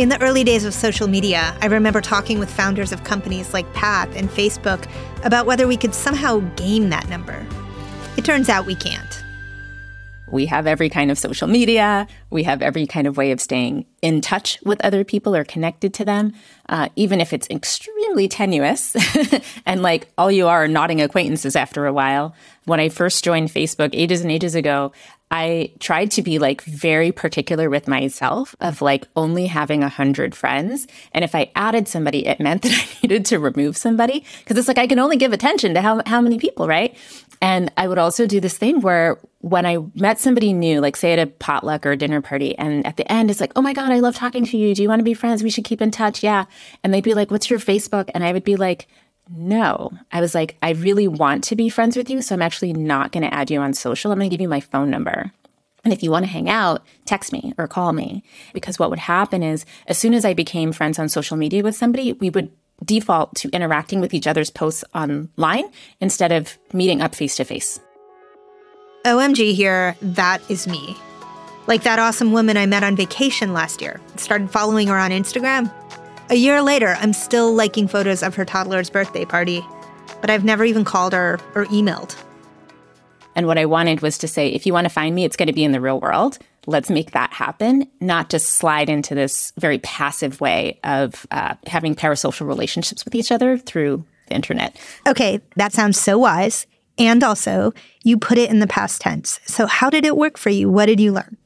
In 0.00 0.08
the 0.08 0.18
early 0.22 0.44
days 0.44 0.64
of 0.64 0.72
social 0.72 1.08
media, 1.08 1.54
I 1.60 1.66
remember 1.66 2.00
talking 2.00 2.38
with 2.38 2.50
founders 2.50 2.90
of 2.90 3.04
companies 3.04 3.52
like 3.52 3.70
Path 3.74 4.08
and 4.16 4.30
Facebook 4.30 4.88
about 5.24 5.44
whether 5.44 5.66
we 5.66 5.76
could 5.76 5.94
somehow 5.94 6.38
game 6.56 6.88
that 6.88 7.06
number. 7.10 7.46
It 8.16 8.24
turns 8.24 8.48
out 8.48 8.64
we 8.64 8.74
can't. 8.74 9.22
We 10.30 10.46
have 10.46 10.66
every 10.66 10.88
kind 10.88 11.10
of 11.10 11.18
social 11.18 11.48
media. 11.48 12.08
We 12.30 12.44
have 12.44 12.62
every 12.62 12.86
kind 12.86 13.06
of 13.06 13.18
way 13.18 13.30
of 13.30 13.42
staying 13.42 13.84
in 14.00 14.22
touch 14.22 14.58
with 14.64 14.82
other 14.82 15.04
people 15.04 15.36
or 15.36 15.44
connected 15.44 15.92
to 15.94 16.06
them, 16.06 16.32
uh, 16.70 16.88
even 16.96 17.20
if 17.20 17.34
it's 17.34 17.50
extremely 17.50 18.26
tenuous 18.26 18.96
and 19.66 19.82
like 19.82 20.08
all 20.16 20.30
you 20.30 20.46
are 20.48 20.66
nodding 20.66 21.02
acquaintances 21.02 21.56
after 21.56 21.84
a 21.84 21.92
while. 21.92 22.34
When 22.64 22.80
I 22.80 22.88
first 22.88 23.22
joined 23.22 23.50
Facebook 23.50 23.90
ages 23.92 24.22
and 24.22 24.30
ages 24.30 24.54
ago, 24.54 24.92
I 25.30 25.72
tried 25.78 26.10
to 26.12 26.22
be 26.22 26.38
like 26.38 26.62
very 26.62 27.12
particular 27.12 27.70
with 27.70 27.86
myself 27.86 28.56
of 28.60 28.82
like 28.82 29.06
only 29.14 29.46
having 29.46 29.84
a 29.84 29.88
hundred 29.88 30.34
friends. 30.34 30.88
And 31.12 31.24
if 31.24 31.34
I 31.34 31.52
added 31.54 31.86
somebody, 31.86 32.26
it 32.26 32.40
meant 32.40 32.62
that 32.62 32.72
I 32.72 32.88
needed 33.02 33.24
to 33.26 33.38
remove 33.38 33.76
somebody 33.76 34.24
because 34.40 34.58
it's 34.58 34.68
like 34.68 34.78
I 34.78 34.86
can 34.86 34.98
only 34.98 35.16
give 35.16 35.32
attention 35.32 35.74
to 35.74 35.82
how, 35.82 36.02
how 36.06 36.20
many 36.20 36.38
people, 36.38 36.66
right? 36.66 36.96
And 37.42 37.72
I 37.76 37.88
would 37.88 37.98
also 37.98 38.26
do 38.26 38.40
this 38.40 38.58
thing 38.58 38.80
where 38.80 39.18
when 39.38 39.64
I 39.64 39.78
met 39.94 40.18
somebody 40.18 40.52
new, 40.52 40.80
like 40.80 40.96
say 40.96 41.14
at 41.14 41.18
a 41.18 41.26
potluck 41.26 41.86
or 41.86 41.92
a 41.92 41.96
dinner 41.96 42.20
party, 42.20 42.56
and 42.58 42.86
at 42.86 42.98
the 42.98 43.10
end 43.10 43.30
it's 43.30 43.40
like, 43.40 43.52
oh 43.56 43.62
my 43.62 43.72
God, 43.72 43.90
I 43.90 44.00
love 44.00 44.14
talking 44.14 44.44
to 44.44 44.58
you. 44.58 44.74
Do 44.74 44.82
you 44.82 44.88
want 44.88 45.00
to 45.00 45.04
be 45.04 45.14
friends? 45.14 45.42
We 45.42 45.48
should 45.48 45.64
keep 45.64 45.80
in 45.80 45.90
touch. 45.90 46.22
Yeah. 46.22 46.44
And 46.84 46.92
they'd 46.92 47.04
be 47.04 47.14
like, 47.14 47.30
what's 47.30 47.48
your 47.48 47.58
Facebook? 47.58 48.10
And 48.14 48.24
I 48.24 48.32
would 48.32 48.44
be 48.44 48.56
like, 48.56 48.88
no. 49.32 49.92
I 50.10 50.20
was 50.20 50.34
like, 50.34 50.56
I 50.62 50.70
really 50.70 51.08
want 51.08 51.44
to 51.44 51.56
be 51.56 51.68
friends 51.68 51.96
with 51.96 52.10
you, 52.10 52.20
so 52.20 52.34
I'm 52.34 52.42
actually 52.42 52.72
not 52.72 53.12
going 53.12 53.22
to 53.22 53.34
add 53.34 53.50
you 53.50 53.60
on 53.60 53.74
social. 53.74 54.10
I'm 54.10 54.18
going 54.18 54.28
to 54.28 54.34
give 54.34 54.40
you 54.40 54.48
my 54.48 54.60
phone 54.60 54.90
number. 54.90 55.32
And 55.84 55.92
if 55.92 56.02
you 56.02 56.10
want 56.10 56.24
to 56.24 56.30
hang 56.30 56.50
out, 56.50 56.84
text 57.06 57.32
me 57.32 57.54
or 57.56 57.66
call 57.66 57.92
me. 57.92 58.22
Because 58.52 58.78
what 58.78 58.90
would 58.90 58.98
happen 58.98 59.42
is, 59.42 59.64
as 59.86 59.96
soon 59.96 60.14
as 60.14 60.24
I 60.24 60.34
became 60.34 60.72
friends 60.72 60.98
on 60.98 61.08
social 61.08 61.36
media 61.36 61.62
with 61.62 61.76
somebody, 61.76 62.12
we 62.12 62.28
would 62.30 62.50
default 62.84 63.34
to 63.36 63.48
interacting 63.50 64.00
with 64.00 64.14
each 64.14 64.26
other's 64.26 64.50
posts 64.50 64.84
online 64.94 65.64
instead 66.00 66.32
of 66.32 66.58
meeting 66.72 67.00
up 67.00 67.14
face 67.14 67.36
to 67.36 67.44
face. 67.44 67.80
OMG 69.04 69.54
here, 69.54 69.96
that 70.02 70.42
is 70.50 70.66
me. 70.66 70.96
Like 71.66 71.84
that 71.84 71.98
awesome 71.98 72.32
woman 72.32 72.56
I 72.56 72.66
met 72.66 72.82
on 72.82 72.96
vacation 72.96 73.52
last 73.52 73.80
year. 73.80 74.00
Started 74.16 74.50
following 74.50 74.88
her 74.88 74.98
on 74.98 75.10
Instagram. 75.10 75.72
A 76.30 76.36
year 76.36 76.62
later, 76.62 76.96
I'm 77.00 77.12
still 77.12 77.52
liking 77.52 77.88
photos 77.88 78.22
of 78.22 78.36
her 78.36 78.44
toddler's 78.44 78.88
birthday 78.88 79.24
party, 79.24 79.66
but 80.20 80.30
I've 80.30 80.44
never 80.44 80.64
even 80.64 80.84
called 80.84 81.12
her 81.12 81.40
or 81.56 81.64
emailed. 81.66 82.14
And 83.34 83.48
what 83.48 83.58
I 83.58 83.66
wanted 83.66 84.00
was 84.00 84.16
to 84.18 84.28
say, 84.28 84.46
if 84.46 84.64
you 84.64 84.72
want 84.72 84.84
to 84.84 84.90
find 84.90 85.12
me, 85.12 85.24
it's 85.24 85.36
going 85.36 85.48
to 85.48 85.52
be 85.52 85.64
in 85.64 85.72
the 85.72 85.80
real 85.80 85.98
world. 85.98 86.38
Let's 86.68 86.88
make 86.88 87.10
that 87.12 87.32
happen, 87.32 87.90
not 88.00 88.30
just 88.30 88.50
slide 88.50 88.88
into 88.88 89.16
this 89.16 89.52
very 89.58 89.80
passive 89.80 90.40
way 90.40 90.78
of 90.84 91.26
uh, 91.32 91.56
having 91.66 91.96
parasocial 91.96 92.46
relationships 92.46 93.04
with 93.04 93.16
each 93.16 93.32
other 93.32 93.58
through 93.58 94.04
the 94.28 94.34
internet. 94.36 94.76
Okay, 95.08 95.40
that 95.56 95.72
sounds 95.72 95.98
so 95.98 96.16
wise. 96.16 96.64
And 96.96 97.24
also, 97.24 97.72
you 98.04 98.16
put 98.16 98.38
it 98.38 98.50
in 98.50 98.60
the 98.60 98.68
past 98.68 99.00
tense. 99.00 99.40
So, 99.46 99.66
how 99.66 99.90
did 99.90 100.04
it 100.04 100.16
work 100.16 100.38
for 100.38 100.50
you? 100.50 100.70
What 100.70 100.86
did 100.86 101.00
you 101.00 101.12
learn? 101.12 101.36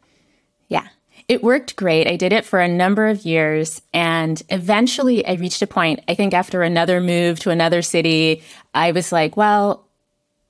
Yeah. 0.68 0.88
It 1.26 1.42
worked 1.42 1.76
great. 1.76 2.06
I 2.06 2.16
did 2.16 2.32
it 2.32 2.44
for 2.44 2.60
a 2.60 2.68
number 2.68 3.08
of 3.08 3.24
years. 3.24 3.80
And 3.92 4.42
eventually 4.50 5.26
I 5.26 5.34
reached 5.34 5.62
a 5.62 5.66
point, 5.66 6.00
I 6.06 6.14
think 6.14 6.34
after 6.34 6.62
another 6.62 7.00
move 7.00 7.40
to 7.40 7.50
another 7.50 7.80
city, 7.80 8.42
I 8.74 8.92
was 8.92 9.10
like, 9.10 9.37
well, 9.37 9.87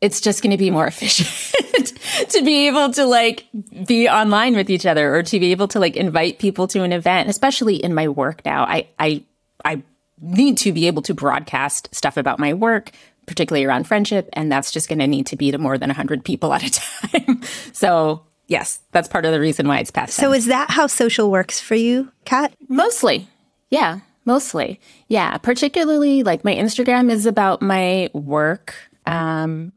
it's 0.01 0.21
just 0.21 0.43
going 0.43 0.51
to 0.51 0.59
be 0.59 0.71
more 0.71 0.87
efficient 0.89 1.93
to 2.31 2.43
be 2.45 2.67
able 2.67 2.91
to 2.93 3.07
like 3.07 3.47
be 3.87 4.09
online 4.09 4.57
with 4.57 4.69
each 4.69 4.85
other 4.85 5.15
or 5.15 5.23
to 5.23 5.39
be 5.39 5.53
able 5.53 5.69
to 5.69 5.79
like 5.79 5.97
invite 5.97 6.39
people 6.39 6.67
to 6.69 6.83
an 6.83 6.93
event, 6.93 7.29
especially 7.29 7.77
in 7.77 7.95
my 7.95 8.09
work 8.09 8.45
now. 8.45 8.65
I, 8.65 8.89
I, 8.99 9.23
I 9.65 9.83
need 10.21 10.59
to 10.59 10.73
be 10.73 10.87
able 10.89 11.03
to 11.03 11.15
broadcast 11.15 11.95
stuff 11.95 12.17
about 12.17 12.39
my 12.39 12.53
work, 12.53 12.91
particularly 13.27 13.65
around 13.65 13.87
friendship. 13.87 14.29
And 14.33 14.51
that's 14.51 14.71
just 14.71 14.89
going 14.89 14.99
to 14.99 15.07
need 15.07 15.27
to 15.29 15.37
be 15.37 15.51
to 15.51 15.59
more 15.59 15.79
than 15.79 15.89
100 15.89 16.25
people 16.25 16.53
at 16.53 16.65
a 16.65 16.71
time. 17.09 17.43
so 17.73 18.23
Yes, 18.47 18.81
that's 18.93 19.09
part 19.09 19.25
of 19.25 19.33
the 19.33 19.41
reason 19.41 19.67
why 19.67 19.79
it's 19.79 19.91
past. 19.91 20.15
So 20.15 20.33
is 20.33 20.47
that 20.47 20.71
how 20.71 20.87
social 20.87 21.31
works 21.31 21.61
for 21.61 21.75
you, 21.75 22.13
Kat? 22.25 22.55
Mostly. 22.69 23.29
Yeah, 23.71 24.01
mostly. 24.25 24.81
Yeah, 25.09 25.39
particularly 25.39 26.23
like 26.23 26.45
my 26.45 26.55
Instagram 26.55 27.11
is 27.11 27.27
about 27.27 27.63
my 27.63 28.11
work. 28.13 28.75
Um, 29.07 29.73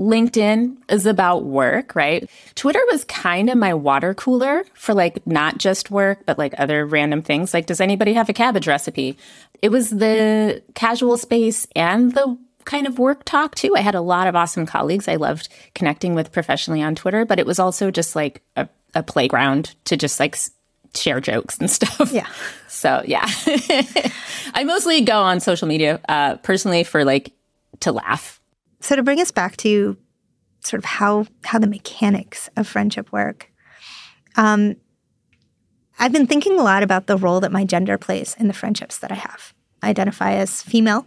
LinkedIn 0.00 0.78
is 0.88 1.04
about 1.04 1.44
work, 1.44 1.94
right? 1.94 2.28
Twitter 2.54 2.80
was 2.90 3.04
kind 3.04 3.50
of 3.50 3.58
my 3.58 3.74
water 3.74 4.14
cooler 4.14 4.64
for 4.72 4.94
like 4.94 5.24
not 5.26 5.58
just 5.58 5.90
work, 5.90 6.24
but 6.24 6.38
like 6.38 6.54
other 6.56 6.86
random 6.86 7.20
things. 7.20 7.52
Like, 7.52 7.66
does 7.66 7.82
anybody 7.82 8.14
have 8.14 8.28
a 8.30 8.32
cabbage 8.32 8.66
recipe? 8.66 9.18
It 9.60 9.68
was 9.68 9.90
the 9.90 10.62
casual 10.74 11.18
space 11.18 11.66
and 11.76 12.14
the 12.14 12.38
kind 12.64 12.86
of 12.86 12.98
work 12.98 13.24
talk 13.24 13.54
too. 13.54 13.74
I 13.76 13.80
had 13.80 13.94
a 13.94 14.00
lot 14.00 14.26
of 14.26 14.36
awesome 14.36 14.66
colleagues 14.66 15.08
I 15.08 15.16
loved 15.16 15.48
connecting 15.74 16.14
with 16.14 16.32
professionally 16.32 16.82
on 16.82 16.94
Twitter, 16.94 17.24
but 17.24 17.38
it 17.38 17.46
was 17.46 17.58
also 17.58 17.90
just 17.90 18.14
like 18.14 18.42
a, 18.56 18.68
a 18.94 19.02
playground 19.02 19.74
to 19.86 19.96
just 19.96 20.20
like 20.20 20.36
share 20.94 21.20
jokes 21.20 21.58
and 21.58 21.70
stuff. 21.70 22.12
Yeah. 22.12 22.28
So 22.68 23.02
yeah, 23.06 23.26
I 24.54 24.64
mostly 24.64 25.02
go 25.02 25.20
on 25.20 25.40
social 25.40 25.68
media 25.68 26.00
uh, 26.08 26.36
personally 26.36 26.84
for 26.84 27.04
like 27.04 27.32
to 27.80 27.92
laugh. 27.92 28.40
So 28.80 28.96
to 28.96 29.02
bring 29.02 29.20
us 29.20 29.30
back 29.30 29.56
to 29.58 29.96
sort 30.60 30.78
of 30.78 30.84
how 30.84 31.26
how 31.44 31.58
the 31.58 31.66
mechanics 31.66 32.48
of 32.56 32.66
friendship 32.66 33.12
work, 33.12 33.50
um, 34.36 34.76
I've 35.98 36.12
been 36.12 36.26
thinking 36.26 36.58
a 36.58 36.62
lot 36.62 36.82
about 36.82 37.06
the 37.06 37.18
role 37.18 37.40
that 37.40 37.52
my 37.52 37.64
gender 37.64 37.98
plays 37.98 38.34
in 38.38 38.48
the 38.48 38.54
friendships 38.54 38.98
that 38.98 39.12
I 39.12 39.16
have. 39.16 39.54
I 39.82 39.90
identify 39.90 40.32
as 40.32 40.62
female 40.62 41.06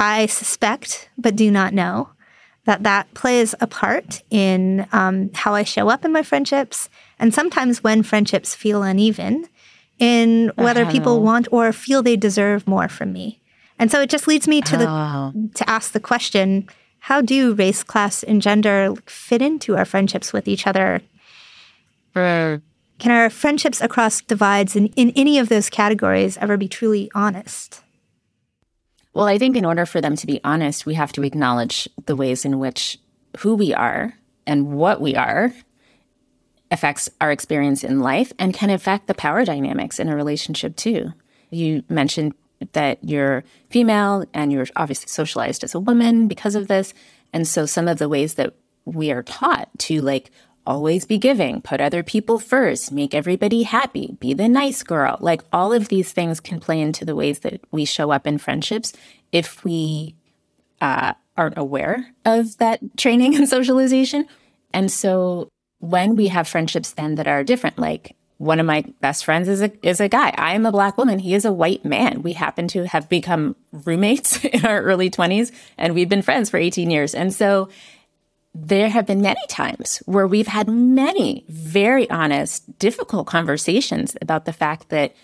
I 0.00 0.26
suspect, 0.26 1.10
but 1.18 1.36
do 1.36 1.50
not 1.50 1.74
know, 1.74 2.08
that 2.64 2.84
that 2.84 3.12
plays 3.12 3.54
a 3.60 3.66
part 3.66 4.22
in 4.30 4.86
um, 4.92 5.30
how 5.34 5.54
I 5.54 5.62
show 5.62 5.90
up 5.90 6.06
in 6.06 6.12
my 6.12 6.22
friendships, 6.22 6.88
and 7.18 7.34
sometimes 7.34 7.84
when 7.84 8.02
friendships 8.02 8.54
feel 8.54 8.82
uneven, 8.82 9.46
in 9.98 10.50
whether 10.54 10.86
people 10.86 11.20
want 11.20 11.46
or 11.52 11.70
feel 11.72 12.02
they 12.02 12.16
deserve 12.16 12.66
more 12.66 12.88
from 12.88 13.12
me. 13.12 13.42
And 13.78 13.90
so 13.90 14.00
it 14.00 14.08
just 14.08 14.26
leads 14.26 14.48
me 14.48 14.62
to 14.62 14.76
the 14.78 14.88
oh. 14.88 15.32
to 15.54 15.68
ask 15.68 15.92
the 15.92 16.00
question: 16.00 16.66
how 17.00 17.20
do 17.20 17.52
race, 17.52 17.82
class, 17.82 18.22
and 18.22 18.40
gender 18.40 18.94
fit 19.04 19.42
into 19.42 19.76
our 19.76 19.84
friendships 19.84 20.32
with 20.32 20.48
each 20.48 20.66
other? 20.66 21.02
Can 22.98 23.12
our 23.12 23.28
friendships 23.28 23.80
across 23.82 24.22
divides 24.22 24.76
in, 24.76 24.86
in 24.88 25.10
any 25.14 25.38
of 25.38 25.50
those 25.50 25.68
categories 25.68 26.38
ever 26.38 26.56
be 26.56 26.68
truly 26.68 27.10
honest? 27.14 27.82
Well, 29.12 29.26
I 29.26 29.38
think 29.38 29.56
in 29.56 29.64
order 29.64 29.86
for 29.86 30.00
them 30.00 30.16
to 30.16 30.26
be 30.26 30.40
honest, 30.44 30.86
we 30.86 30.94
have 30.94 31.12
to 31.12 31.24
acknowledge 31.24 31.88
the 32.06 32.16
ways 32.16 32.44
in 32.44 32.58
which 32.58 32.98
who 33.38 33.54
we 33.54 33.74
are 33.74 34.14
and 34.46 34.72
what 34.72 35.00
we 35.00 35.16
are 35.16 35.52
affects 36.70 37.10
our 37.20 37.32
experience 37.32 37.82
in 37.82 38.00
life 38.00 38.32
and 38.38 38.54
can 38.54 38.70
affect 38.70 39.08
the 39.08 39.14
power 39.14 39.44
dynamics 39.44 39.98
in 39.98 40.08
a 40.08 40.14
relationship 40.14 40.76
too. 40.76 41.12
You 41.50 41.82
mentioned 41.88 42.34
that 42.72 42.98
you're 43.02 43.42
female 43.70 44.24
and 44.32 44.52
you're 44.52 44.66
obviously 44.76 45.08
socialized 45.08 45.64
as 45.64 45.74
a 45.74 45.80
woman 45.80 46.28
because 46.28 46.54
of 46.54 46.68
this. 46.68 46.94
And 47.32 47.48
so 47.48 47.66
some 47.66 47.88
of 47.88 47.98
the 47.98 48.08
ways 48.08 48.34
that 48.34 48.54
we 48.84 49.10
are 49.10 49.22
taught 49.22 49.68
to 49.78 50.00
like 50.00 50.30
always 50.66 51.04
be 51.04 51.18
giving, 51.18 51.60
put 51.60 51.80
other 51.80 52.02
people 52.02 52.38
first, 52.38 52.92
make 52.92 53.14
everybody 53.14 53.62
happy, 53.62 54.16
be 54.20 54.34
the 54.34 54.48
nice 54.48 54.82
girl. 54.82 55.16
Like 55.20 55.42
all 55.52 55.72
of 55.72 55.88
these 55.88 56.12
things 56.12 56.40
can 56.40 56.60
play 56.60 56.80
into 56.80 57.04
the 57.04 57.16
ways 57.16 57.40
that 57.40 57.60
we 57.70 57.84
show 57.84 58.10
up 58.10 58.26
in 58.26 58.38
friendships 58.38 58.92
if 59.32 59.64
we 59.64 60.14
uh, 60.80 61.14
aren't 61.36 61.58
aware 61.58 62.06
of 62.24 62.56
that 62.58 62.80
training 62.96 63.34
and 63.36 63.48
socialization. 63.48 64.26
And 64.72 64.90
so 64.90 65.48
when 65.78 66.14
we 66.16 66.28
have 66.28 66.46
friendships 66.46 66.92
then 66.92 67.16
that 67.16 67.26
are 67.26 67.42
different, 67.42 67.78
like 67.78 68.14
one 68.36 68.58
of 68.58 68.64
my 68.64 68.84
best 69.02 69.26
friends 69.26 69.48
is 69.48 69.60
a 69.60 69.70
is 69.86 70.00
a 70.00 70.08
guy. 70.08 70.32
I 70.36 70.54
am 70.54 70.64
a 70.64 70.72
black 70.72 70.96
woman. 70.96 71.18
He 71.18 71.34
is 71.34 71.44
a 71.44 71.52
white 71.52 71.84
man. 71.84 72.22
We 72.22 72.32
happen 72.32 72.68
to 72.68 72.86
have 72.86 73.06
become 73.08 73.54
roommates 73.70 74.42
in 74.44 74.64
our 74.64 74.82
early 74.82 75.10
20s 75.10 75.52
and 75.76 75.94
we've 75.94 76.08
been 76.08 76.22
friends 76.22 76.48
for 76.48 76.56
18 76.56 76.90
years. 76.90 77.14
And 77.14 77.34
so 77.34 77.68
there 78.54 78.88
have 78.88 79.06
been 79.06 79.22
many 79.22 79.40
times 79.48 79.98
where 80.06 80.26
we've 80.26 80.48
had 80.48 80.68
many 80.68 81.44
very 81.48 82.10
honest, 82.10 82.78
difficult 82.78 83.26
conversations 83.26 84.16
about 84.20 84.44
the 84.44 84.52
fact 84.52 84.88
that 84.88 85.14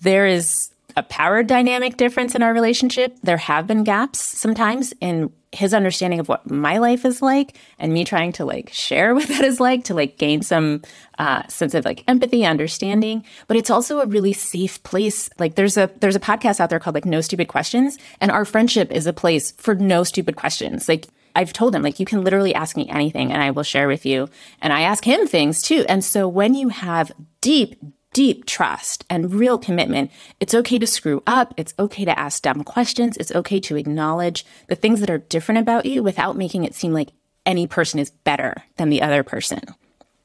there 0.00 0.26
is 0.26 0.70
a 0.96 1.02
power 1.02 1.42
dynamic 1.42 1.96
difference 1.96 2.34
in 2.34 2.42
our 2.42 2.52
relationship. 2.52 3.16
There 3.22 3.38
have 3.38 3.66
been 3.66 3.84
gaps 3.84 4.20
sometimes 4.20 4.92
in 5.00 5.32
his 5.52 5.74
understanding 5.74 6.18
of 6.18 6.28
what 6.28 6.50
my 6.50 6.78
life 6.78 7.04
is 7.04 7.20
like 7.20 7.56
and 7.78 7.92
me 7.92 8.04
trying 8.04 8.32
to 8.32 8.44
like 8.44 8.70
share 8.72 9.14
what 9.14 9.28
that 9.28 9.44
is 9.44 9.60
like 9.60 9.84
to 9.84 9.94
like 9.94 10.18
gain 10.18 10.42
some 10.42 10.82
uh, 11.18 11.46
sense 11.46 11.74
of 11.74 11.84
like 11.84 12.04
empathy 12.08 12.44
understanding. 12.44 13.24
But 13.48 13.56
it's 13.56 13.70
also 13.70 14.00
a 14.00 14.06
really 14.06 14.32
safe 14.32 14.82
place. 14.82 15.30
Like 15.38 15.54
there's 15.54 15.76
a 15.76 15.90
there's 16.00 16.16
a 16.16 16.20
podcast 16.20 16.60
out 16.60 16.70
there 16.70 16.80
called 16.80 16.94
like 16.94 17.04
no 17.06 17.20
stupid 17.20 17.48
questions 17.48 17.98
and 18.20 18.30
our 18.30 18.44
friendship 18.44 18.90
is 18.90 19.06
a 19.06 19.12
place 19.12 19.52
for 19.52 19.74
no 19.74 20.04
stupid 20.04 20.36
questions. 20.36 20.88
Like 20.88 21.08
I've 21.34 21.52
told 21.52 21.74
him, 21.74 21.82
like, 21.82 22.00
you 22.00 22.06
can 22.06 22.24
literally 22.24 22.54
ask 22.54 22.76
me 22.76 22.88
anything 22.88 23.32
and 23.32 23.42
I 23.42 23.50
will 23.50 23.62
share 23.62 23.88
with 23.88 24.04
you. 24.06 24.28
And 24.60 24.72
I 24.72 24.82
ask 24.82 25.04
him 25.04 25.26
things 25.26 25.62
too. 25.62 25.84
And 25.88 26.04
so 26.04 26.28
when 26.28 26.54
you 26.54 26.68
have 26.68 27.12
deep, 27.40 27.76
deep 28.12 28.44
trust 28.44 29.04
and 29.08 29.34
real 29.34 29.58
commitment, 29.58 30.10
it's 30.40 30.54
okay 30.54 30.78
to 30.78 30.86
screw 30.86 31.22
up. 31.26 31.54
It's 31.56 31.74
okay 31.78 32.04
to 32.04 32.18
ask 32.18 32.42
dumb 32.42 32.64
questions. 32.64 33.16
It's 33.16 33.34
okay 33.34 33.60
to 33.60 33.76
acknowledge 33.76 34.44
the 34.68 34.74
things 34.74 35.00
that 35.00 35.10
are 35.10 35.18
different 35.18 35.60
about 35.60 35.86
you 35.86 36.02
without 36.02 36.36
making 36.36 36.64
it 36.64 36.74
seem 36.74 36.92
like 36.92 37.12
any 37.46 37.66
person 37.66 37.98
is 37.98 38.10
better 38.10 38.62
than 38.76 38.90
the 38.90 39.02
other 39.02 39.22
person. 39.22 39.60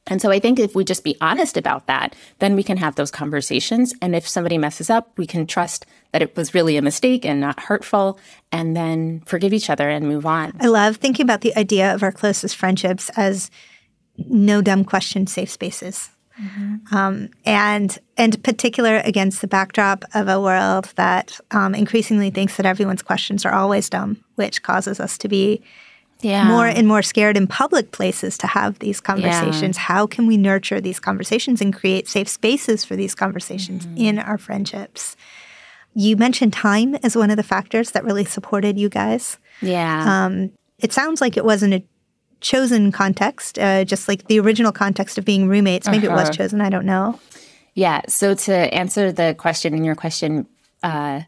And 0.08 0.20
so 0.20 0.30
I 0.30 0.40
think 0.40 0.58
if 0.58 0.74
we 0.74 0.84
just 0.84 1.04
be 1.04 1.16
honest 1.20 1.56
about 1.56 1.86
that, 1.86 2.16
then 2.40 2.56
we 2.56 2.62
can 2.62 2.78
have 2.78 2.96
those 2.96 3.10
conversations. 3.10 3.94
And 4.02 4.16
if 4.16 4.26
somebody 4.26 4.58
messes 4.58 4.90
up, 4.90 5.16
we 5.16 5.26
can 5.26 5.46
trust 5.46 5.86
that 6.12 6.22
it 6.22 6.34
was 6.36 6.54
really 6.54 6.76
a 6.76 6.82
mistake 6.82 7.24
and 7.24 7.40
not 7.40 7.60
hurtful, 7.60 8.18
and 8.50 8.74
then 8.74 9.20
forgive 9.26 9.52
each 9.52 9.70
other 9.70 9.88
and 9.88 10.08
move 10.08 10.26
on. 10.26 10.52
I 10.60 10.66
love 10.66 10.96
thinking 10.96 11.24
about 11.24 11.42
the 11.42 11.54
idea 11.56 11.94
of 11.94 12.02
our 12.02 12.12
closest 12.12 12.56
friendships 12.56 13.10
as 13.16 13.50
no 14.16 14.62
dumb 14.62 14.84
question 14.84 15.26
safe 15.26 15.50
spaces. 15.50 16.10
Mm-hmm. 16.40 16.94
Um, 16.94 17.30
and 17.44 17.98
and 18.16 18.42
particular 18.44 18.98
against 19.04 19.40
the 19.40 19.48
backdrop 19.48 20.04
of 20.14 20.28
a 20.28 20.40
world 20.40 20.92
that 20.94 21.38
um, 21.50 21.74
increasingly 21.74 22.30
thinks 22.30 22.56
that 22.56 22.66
everyone's 22.66 23.02
questions 23.02 23.44
are 23.44 23.52
always 23.52 23.90
dumb, 23.90 24.24
which 24.36 24.62
causes 24.62 25.00
us 25.00 25.18
to 25.18 25.28
be 25.28 25.62
yeah. 26.20 26.46
more 26.48 26.66
and 26.66 26.86
more 26.86 27.02
scared 27.02 27.36
in 27.36 27.46
public 27.46 27.92
places 27.92 28.38
to 28.38 28.46
have 28.46 28.78
these 28.78 29.00
conversations. 29.00 29.76
Yeah. 29.76 29.82
How 29.82 30.06
can 30.06 30.26
we 30.26 30.36
nurture 30.36 30.80
these 30.80 31.00
conversations 31.00 31.60
and 31.60 31.74
create 31.74 32.08
safe 32.08 32.28
spaces 32.28 32.84
for 32.84 32.96
these 32.96 33.14
conversations 33.14 33.86
mm-hmm. 33.86 33.98
in 33.98 34.18
our 34.18 34.38
friendships? 34.38 35.16
You 35.94 36.16
mentioned 36.16 36.52
time 36.52 36.94
as 36.96 37.16
one 37.16 37.30
of 37.30 37.36
the 37.36 37.42
factors 37.42 37.92
that 37.92 38.04
really 38.04 38.24
supported 38.24 38.78
you 38.78 38.88
guys. 38.88 39.38
Yeah. 39.60 40.26
Um, 40.26 40.52
it 40.78 40.92
sounds 40.92 41.20
like 41.20 41.36
it 41.36 41.44
wasn't 41.44 41.74
a 41.74 41.82
chosen 42.40 42.92
context, 42.92 43.58
uh, 43.58 43.84
just 43.84 44.08
like 44.08 44.26
the 44.26 44.38
original 44.38 44.72
context 44.72 45.18
of 45.18 45.24
being 45.24 45.48
roommates. 45.48 45.88
Maybe 45.88 46.06
uh-huh. 46.06 46.16
it 46.16 46.20
was 46.20 46.28
uh-huh. 46.28 46.36
chosen. 46.36 46.60
I 46.60 46.70
don't 46.70 46.86
know. 46.86 47.18
Yeah. 47.74 48.02
So 48.08 48.34
to 48.34 48.52
answer 48.52 49.12
the 49.12 49.34
question 49.38 49.74
in 49.74 49.84
your 49.84 49.94
question, 49.94 50.46
uh, 50.82 51.22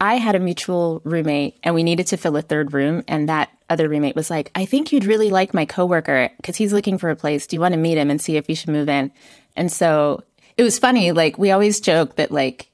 I 0.00 0.14
had 0.16 0.34
a 0.34 0.40
mutual 0.40 1.00
roommate 1.04 1.58
and 1.62 1.74
we 1.74 1.82
needed 1.82 2.06
to 2.08 2.16
fill 2.16 2.36
a 2.36 2.42
third 2.42 2.72
room. 2.72 3.02
And 3.08 3.28
that 3.28 3.50
other 3.70 3.88
roommate 3.88 4.16
was 4.16 4.30
like, 4.30 4.50
I 4.54 4.64
think 4.64 4.92
you'd 4.92 5.04
really 5.04 5.30
like 5.30 5.54
my 5.54 5.64
coworker 5.64 6.30
because 6.36 6.56
he's 6.56 6.72
looking 6.72 6.98
for 6.98 7.10
a 7.10 7.16
place. 7.16 7.46
Do 7.46 7.56
you 7.56 7.60
want 7.60 7.72
to 7.72 7.78
meet 7.78 7.98
him 7.98 8.10
and 8.10 8.20
see 8.20 8.36
if 8.36 8.48
you 8.48 8.54
should 8.54 8.70
move 8.70 8.88
in? 8.88 9.10
And 9.56 9.70
so 9.70 10.22
it 10.56 10.62
was 10.62 10.78
funny. 10.78 11.12
Like, 11.12 11.38
we 11.38 11.50
always 11.50 11.80
joke 11.80 12.16
that, 12.16 12.30
like, 12.30 12.70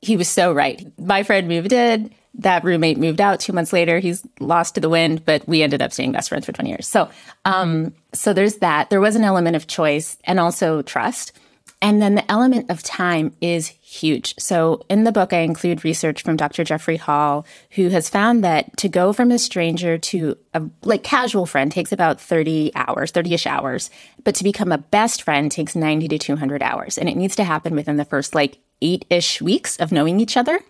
he 0.00 0.16
was 0.16 0.28
so 0.28 0.52
right. 0.52 0.86
My 0.98 1.22
friend 1.22 1.48
moved 1.48 1.72
in 1.72 2.12
that 2.38 2.64
roommate 2.64 2.98
moved 2.98 3.20
out 3.20 3.40
two 3.40 3.52
months 3.52 3.72
later. 3.72 3.98
He's 3.98 4.26
lost 4.40 4.74
to 4.74 4.80
the 4.80 4.88
wind, 4.88 5.24
but 5.24 5.46
we 5.48 5.62
ended 5.62 5.82
up 5.82 5.92
staying 5.92 6.12
best 6.12 6.28
friends 6.28 6.44
for 6.44 6.52
20 6.52 6.68
years. 6.68 6.86
So, 6.86 7.08
um, 7.44 7.94
so 8.12 8.32
there's 8.32 8.56
that. 8.56 8.90
There 8.90 9.00
was 9.00 9.16
an 9.16 9.24
element 9.24 9.56
of 9.56 9.66
choice 9.66 10.18
and 10.24 10.38
also 10.38 10.82
trust. 10.82 11.32
And 11.82 12.00
then 12.00 12.14
the 12.14 12.30
element 12.30 12.70
of 12.70 12.82
time 12.82 13.34
is 13.40 13.68
huge. 13.68 14.34
So 14.38 14.82
in 14.88 15.04
the 15.04 15.12
book, 15.12 15.32
I 15.32 15.40
include 15.40 15.84
research 15.84 16.22
from 16.22 16.36
Dr. 16.36 16.64
Jeffrey 16.64 16.96
Hall, 16.96 17.46
who 17.72 17.90
has 17.90 18.08
found 18.08 18.42
that 18.44 18.74
to 18.78 18.88
go 18.88 19.12
from 19.12 19.30
a 19.30 19.38
stranger 19.38 19.98
to 19.98 20.38
a 20.54 20.62
like 20.82 21.02
casual 21.02 21.44
friend 21.44 21.70
takes 21.70 21.92
about 21.92 22.20
30 22.20 22.72
hours, 22.74 23.12
30-ish 23.12 23.46
hours, 23.46 23.90
but 24.24 24.34
to 24.36 24.44
become 24.44 24.72
a 24.72 24.78
best 24.78 25.22
friend 25.22 25.52
takes 25.52 25.76
90 25.76 26.08
to 26.08 26.18
200 26.18 26.62
hours. 26.62 26.96
And 26.96 27.08
it 27.08 27.16
needs 27.16 27.36
to 27.36 27.44
happen 27.44 27.74
within 27.74 27.96
the 27.98 28.04
first 28.06 28.34
like 28.34 28.58
eight-ish 28.80 29.42
weeks 29.42 29.76
of 29.76 29.92
knowing 29.92 30.18
each 30.18 30.36
other. 30.36 30.60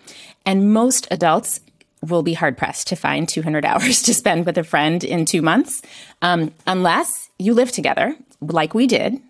And 0.44 0.72
most 0.72 1.06
adults 1.10 1.60
will 2.02 2.22
be 2.22 2.34
hard 2.34 2.58
pressed 2.58 2.88
to 2.88 2.96
find 2.96 3.28
200 3.28 3.64
hours 3.64 4.02
to 4.02 4.14
spend 4.14 4.44
with 4.44 4.58
a 4.58 4.64
friend 4.64 5.02
in 5.04 5.24
two 5.24 5.42
months, 5.42 5.82
um, 6.22 6.52
unless 6.66 7.30
you 7.38 7.54
live 7.54 7.70
together, 7.70 8.16
like 8.40 8.74
we 8.74 8.86
did, 8.86 9.20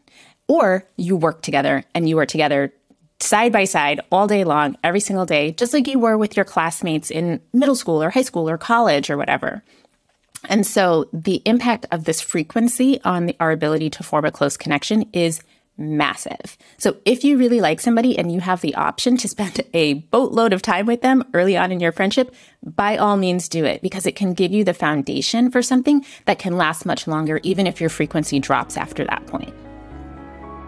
or 0.48 0.84
you 0.96 1.16
work 1.16 1.42
together 1.42 1.84
and 1.94 2.08
you 2.08 2.18
are 2.18 2.26
together 2.26 2.72
side 3.20 3.52
by 3.52 3.64
side 3.64 4.00
all 4.12 4.26
day 4.26 4.44
long, 4.44 4.76
every 4.84 5.00
single 5.00 5.26
day, 5.26 5.52
just 5.52 5.72
like 5.72 5.86
you 5.86 5.98
were 5.98 6.18
with 6.18 6.36
your 6.36 6.44
classmates 6.44 7.10
in 7.10 7.40
middle 7.52 7.76
school 7.76 8.02
or 8.02 8.10
high 8.10 8.22
school 8.22 8.48
or 8.48 8.58
college 8.58 9.10
or 9.10 9.16
whatever. 9.16 9.62
And 10.48 10.66
so 10.66 11.08
the 11.12 11.42
impact 11.44 11.86
of 11.90 12.04
this 12.04 12.20
frequency 12.20 13.00
on 13.04 13.26
the, 13.26 13.36
our 13.40 13.50
ability 13.50 13.90
to 13.90 14.02
form 14.02 14.24
a 14.24 14.30
close 14.30 14.56
connection 14.56 15.08
is 15.12 15.40
massive. 15.78 16.56
So 16.78 16.96
if 17.04 17.24
you 17.24 17.36
really 17.36 17.60
like 17.60 17.80
somebody 17.80 18.18
and 18.18 18.32
you 18.32 18.40
have 18.40 18.60
the 18.60 18.74
option 18.74 19.16
to 19.18 19.28
spend 19.28 19.60
a 19.74 19.94
boatload 19.94 20.52
of 20.52 20.62
time 20.62 20.86
with 20.86 21.02
them 21.02 21.24
early 21.34 21.56
on 21.56 21.72
in 21.72 21.80
your 21.80 21.92
friendship, 21.92 22.34
by 22.62 22.96
all 22.96 23.16
means 23.16 23.48
do 23.48 23.64
it 23.64 23.82
because 23.82 24.06
it 24.06 24.16
can 24.16 24.34
give 24.34 24.52
you 24.52 24.64
the 24.64 24.74
foundation 24.74 25.50
for 25.50 25.62
something 25.62 26.04
that 26.26 26.38
can 26.38 26.56
last 26.56 26.86
much 26.86 27.06
longer, 27.06 27.40
even 27.42 27.66
if 27.66 27.80
your 27.80 27.90
frequency 27.90 28.38
drops 28.38 28.76
after 28.76 29.04
that 29.04 29.26
point. 29.26 29.54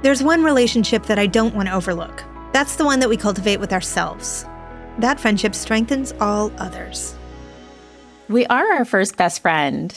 There's 0.00 0.22
one 0.22 0.44
relationship 0.44 1.06
that 1.06 1.18
I 1.18 1.26
don't 1.26 1.56
want 1.56 1.68
to 1.68 1.74
overlook. 1.74 2.22
That's 2.52 2.76
the 2.76 2.84
one 2.84 3.00
that 3.00 3.08
we 3.08 3.16
cultivate 3.16 3.58
with 3.58 3.72
ourselves. 3.72 4.46
That 4.98 5.18
friendship 5.18 5.56
strengthens 5.56 6.14
all 6.20 6.52
others. 6.58 7.16
We 8.28 8.46
are 8.46 8.74
our 8.74 8.84
first 8.84 9.16
best 9.16 9.42
friend. 9.42 9.94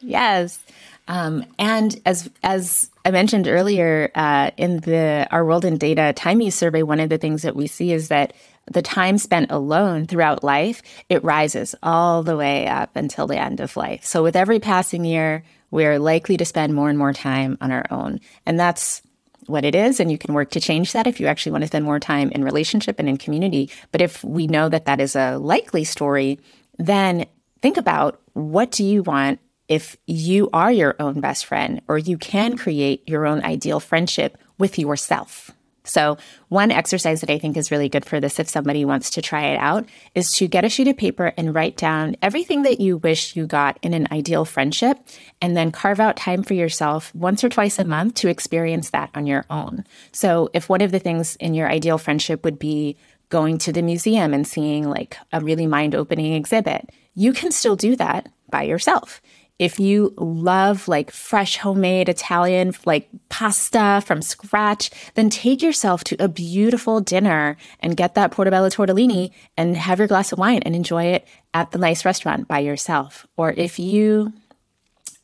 Yes. 0.00 0.58
Um, 1.06 1.46
and 1.58 1.98
as 2.04 2.28
as 2.42 2.90
I 3.06 3.10
mentioned 3.10 3.48
earlier, 3.48 4.10
uh, 4.14 4.50
in 4.58 4.80
the 4.80 5.26
Our 5.30 5.46
World 5.46 5.64
in 5.64 5.78
Data 5.78 6.12
Time 6.14 6.42
Use 6.42 6.54
survey, 6.54 6.82
one 6.82 7.00
of 7.00 7.08
the 7.08 7.16
things 7.16 7.40
that 7.40 7.56
we 7.56 7.66
see 7.66 7.92
is 7.92 8.08
that 8.08 8.34
the 8.70 8.82
time 8.82 9.16
spent 9.16 9.50
alone 9.50 10.06
throughout 10.06 10.44
life 10.44 10.82
it 11.08 11.24
rises 11.24 11.74
all 11.82 12.22
the 12.22 12.36
way 12.36 12.66
up 12.66 12.94
until 12.96 13.26
the 13.26 13.38
end 13.38 13.60
of 13.60 13.78
life. 13.78 14.04
So 14.04 14.22
with 14.22 14.36
every 14.36 14.60
passing 14.60 15.06
year, 15.06 15.42
we're 15.70 15.98
likely 15.98 16.36
to 16.36 16.44
spend 16.44 16.74
more 16.74 16.90
and 16.90 16.98
more 16.98 17.14
time 17.14 17.56
on 17.62 17.72
our 17.72 17.86
own, 17.90 18.20
and 18.44 18.60
that's 18.60 19.00
what 19.48 19.64
it 19.64 19.74
is 19.74 20.00
and 20.00 20.10
you 20.10 20.18
can 20.18 20.34
work 20.34 20.50
to 20.50 20.60
change 20.60 20.92
that 20.92 21.06
if 21.06 21.20
you 21.20 21.26
actually 21.26 21.52
want 21.52 21.62
to 21.62 21.68
spend 21.68 21.84
more 21.84 22.00
time 22.00 22.30
in 22.30 22.44
relationship 22.44 22.98
and 22.98 23.08
in 23.08 23.16
community 23.16 23.70
but 23.92 24.00
if 24.00 24.22
we 24.22 24.46
know 24.46 24.68
that 24.68 24.84
that 24.84 25.00
is 25.00 25.16
a 25.16 25.38
likely 25.38 25.84
story 25.84 26.38
then 26.78 27.26
think 27.60 27.76
about 27.76 28.20
what 28.34 28.70
do 28.70 28.84
you 28.84 29.02
want 29.02 29.40
if 29.68 29.96
you 30.06 30.48
are 30.52 30.72
your 30.72 30.96
own 30.98 31.20
best 31.20 31.44
friend 31.46 31.80
or 31.88 31.98
you 31.98 32.16
can 32.18 32.56
create 32.56 33.06
your 33.06 33.26
own 33.26 33.44
ideal 33.44 33.80
friendship 33.80 34.38
with 34.56 34.78
yourself. 34.78 35.50
So, 35.88 36.18
one 36.48 36.70
exercise 36.70 37.20
that 37.20 37.30
I 37.30 37.38
think 37.38 37.56
is 37.56 37.70
really 37.70 37.88
good 37.88 38.04
for 38.04 38.20
this 38.20 38.38
if 38.38 38.48
somebody 38.48 38.84
wants 38.84 39.10
to 39.10 39.22
try 39.22 39.46
it 39.46 39.58
out 39.58 39.88
is 40.14 40.32
to 40.32 40.46
get 40.46 40.64
a 40.64 40.68
sheet 40.68 40.88
of 40.88 40.96
paper 40.96 41.32
and 41.36 41.54
write 41.54 41.76
down 41.76 42.16
everything 42.22 42.62
that 42.62 42.80
you 42.80 42.98
wish 42.98 43.34
you 43.34 43.46
got 43.46 43.78
in 43.82 43.94
an 43.94 44.06
ideal 44.12 44.44
friendship, 44.44 44.98
and 45.40 45.56
then 45.56 45.72
carve 45.72 46.00
out 46.00 46.16
time 46.16 46.42
for 46.42 46.54
yourself 46.54 47.14
once 47.14 47.42
or 47.42 47.48
twice 47.48 47.78
a 47.78 47.84
month 47.84 48.14
to 48.14 48.28
experience 48.28 48.90
that 48.90 49.10
on 49.14 49.26
your 49.26 49.44
own. 49.50 49.84
So, 50.12 50.50
if 50.52 50.68
one 50.68 50.82
of 50.82 50.90
the 50.90 50.98
things 50.98 51.36
in 51.36 51.54
your 51.54 51.70
ideal 51.70 51.98
friendship 51.98 52.44
would 52.44 52.58
be 52.58 52.96
going 53.30 53.58
to 53.58 53.72
the 53.72 53.82
museum 53.82 54.32
and 54.32 54.46
seeing 54.46 54.88
like 54.88 55.16
a 55.32 55.40
really 55.40 55.66
mind 55.66 55.94
opening 55.94 56.32
exhibit, 56.32 56.90
you 57.14 57.32
can 57.32 57.50
still 57.50 57.76
do 57.76 57.96
that 57.96 58.28
by 58.50 58.62
yourself. 58.62 59.20
If 59.58 59.80
you 59.80 60.14
love 60.16 60.86
like 60.86 61.10
fresh 61.10 61.56
homemade 61.56 62.08
Italian, 62.08 62.72
like 62.84 63.08
pasta 63.28 64.02
from 64.06 64.22
scratch, 64.22 64.90
then 65.14 65.30
take 65.30 65.62
yourself 65.62 66.04
to 66.04 66.16
a 66.22 66.28
beautiful 66.28 67.00
dinner 67.00 67.56
and 67.80 67.96
get 67.96 68.14
that 68.14 68.30
portobello 68.30 68.68
tortellini 68.68 69.30
and 69.56 69.76
have 69.76 69.98
your 69.98 70.08
glass 70.08 70.30
of 70.32 70.38
wine 70.38 70.62
and 70.62 70.76
enjoy 70.76 71.04
it 71.04 71.26
at 71.54 71.72
the 71.72 71.78
nice 71.78 72.04
restaurant 72.04 72.46
by 72.46 72.60
yourself. 72.60 73.26
Or 73.36 73.50
if 73.50 73.78
you 73.78 74.32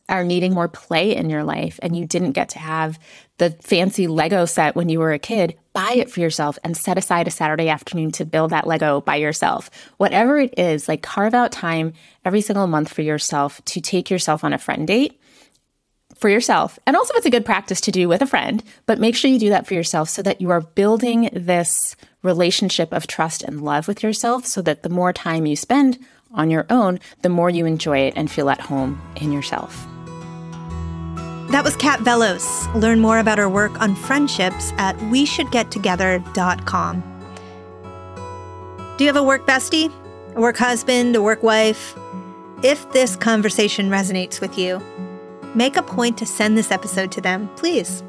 are 0.08 0.24
needing 0.24 0.52
more 0.52 0.68
play 0.68 1.16
in 1.16 1.30
your 1.30 1.44
life 1.44 1.78
and 1.82 1.96
you 1.96 2.04
didn't 2.04 2.32
get 2.32 2.50
to 2.50 2.58
have 2.58 2.98
the 3.38 3.50
fancy 3.50 4.06
Lego 4.06 4.44
set 4.44 4.76
when 4.76 4.88
you 4.88 4.98
were 4.98 5.12
a 5.12 5.18
kid, 5.18 5.56
buy 5.72 5.92
it 5.92 6.10
for 6.10 6.20
yourself 6.20 6.58
and 6.62 6.76
set 6.76 6.98
aside 6.98 7.26
a 7.26 7.32
Saturday 7.32 7.68
afternoon 7.68 8.12
to 8.12 8.24
build 8.24 8.50
that 8.50 8.66
Lego 8.66 9.00
by 9.00 9.16
yourself. 9.16 9.70
Whatever 9.96 10.38
it 10.38 10.58
is, 10.58 10.88
like 10.88 11.02
carve 11.02 11.34
out 11.34 11.52
time 11.52 11.94
every 12.24 12.40
single 12.40 12.66
month 12.66 12.92
for 12.92 13.02
yourself 13.02 13.64
to 13.66 13.80
take 13.80 14.10
yourself 14.10 14.44
on 14.44 14.52
a 14.52 14.58
friend 14.58 14.86
date 14.86 15.20
for 16.16 16.28
yourself. 16.28 16.78
And 16.86 16.96
also, 16.96 17.14
it's 17.14 17.26
a 17.26 17.30
good 17.30 17.44
practice 17.44 17.80
to 17.82 17.90
do 17.90 18.08
with 18.08 18.22
a 18.22 18.26
friend, 18.26 18.62
but 18.86 19.00
make 19.00 19.16
sure 19.16 19.30
you 19.30 19.38
do 19.38 19.50
that 19.50 19.66
for 19.66 19.74
yourself 19.74 20.08
so 20.08 20.22
that 20.22 20.40
you 20.40 20.50
are 20.50 20.60
building 20.60 21.28
this 21.32 21.96
relationship 22.22 22.92
of 22.92 23.06
trust 23.06 23.42
and 23.42 23.62
love 23.62 23.88
with 23.88 24.02
yourself 24.02 24.46
so 24.46 24.62
that 24.62 24.82
the 24.82 24.88
more 24.88 25.12
time 25.12 25.44
you 25.46 25.56
spend 25.56 25.98
on 26.32 26.50
your 26.50 26.66
own, 26.70 27.00
the 27.22 27.28
more 27.28 27.50
you 27.50 27.66
enjoy 27.66 27.98
it 27.98 28.14
and 28.16 28.30
feel 28.30 28.48
at 28.48 28.60
home 28.60 29.00
in 29.16 29.32
yourself. 29.32 29.86
That 31.50 31.62
was 31.62 31.76
Kat 31.76 32.00
Vellos. 32.00 32.72
Learn 32.74 33.00
more 33.00 33.18
about 33.18 33.38
her 33.38 33.48
work 33.48 33.80
on 33.80 33.94
friendships 33.94 34.72
at 34.78 34.96
weshouldgettogether.com. 34.96 37.02
Do 38.96 39.04
you 39.04 39.09
have 39.09 39.16
a 39.16 39.22
work 39.22 39.46
bestie, 39.46 39.92
a 40.35 40.40
work 40.40 40.57
husband, 40.57 41.16
a 41.16 41.22
work 41.22 41.42
wife? 41.42 41.96
If 42.62 42.90
this 42.92 43.16
conversation 43.16 43.90
resonates 43.90 44.40
with 44.40 44.59
you, 44.59 44.80
make 45.54 45.76
a 45.76 45.83
point 45.83 46.16
to 46.18 46.26
send 46.26 46.57
this 46.57 46.70
episode 46.70 47.12
to 47.12 47.20
them, 47.20 47.48
please. 47.57 48.02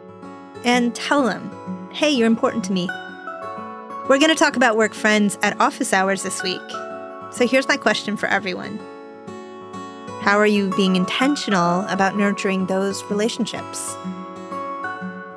And 0.64 0.96
tell 0.96 1.24
them, 1.24 1.90
hey, 1.92 2.10
you're 2.10 2.28
important 2.28 2.64
to 2.66 2.72
me. 2.72 2.90
We're 4.08 4.20
going 4.20 4.30
to 4.30 4.36
talk 4.36 4.56
about 4.56 4.78
work 4.78 4.94
friends 4.94 5.38
at 5.42 5.60
office 5.60 5.94
hours 5.94 6.24
this 6.24 6.42
week. 6.42 6.62
So 7.32 7.48
here's 7.48 7.68
my 7.68 7.78
question 7.78 8.18
for 8.18 8.28
everyone 8.28 8.80
how 10.26 10.40
are 10.40 10.48
you 10.48 10.72
being 10.72 10.96
intentional 10.96 11.82
about 11.82 12.18
nurturing 12.18 12.66
those 12.66 13.04
relationships? 13.12 13.96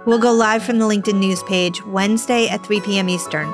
We'll 0.07 0.19
go 0.19 0.33
live 0.33 0.63
from 0.63 0.79
the 0.79 0.87
LinkedIn 0.87 1.19
news 1.19 1.43
page 1.43 1.85
Wednesday 1.85 2.49
at 2.49 2.65
3 2.65 2.81
p.m. 2.81 3.11
Eastern. 3.11 3.53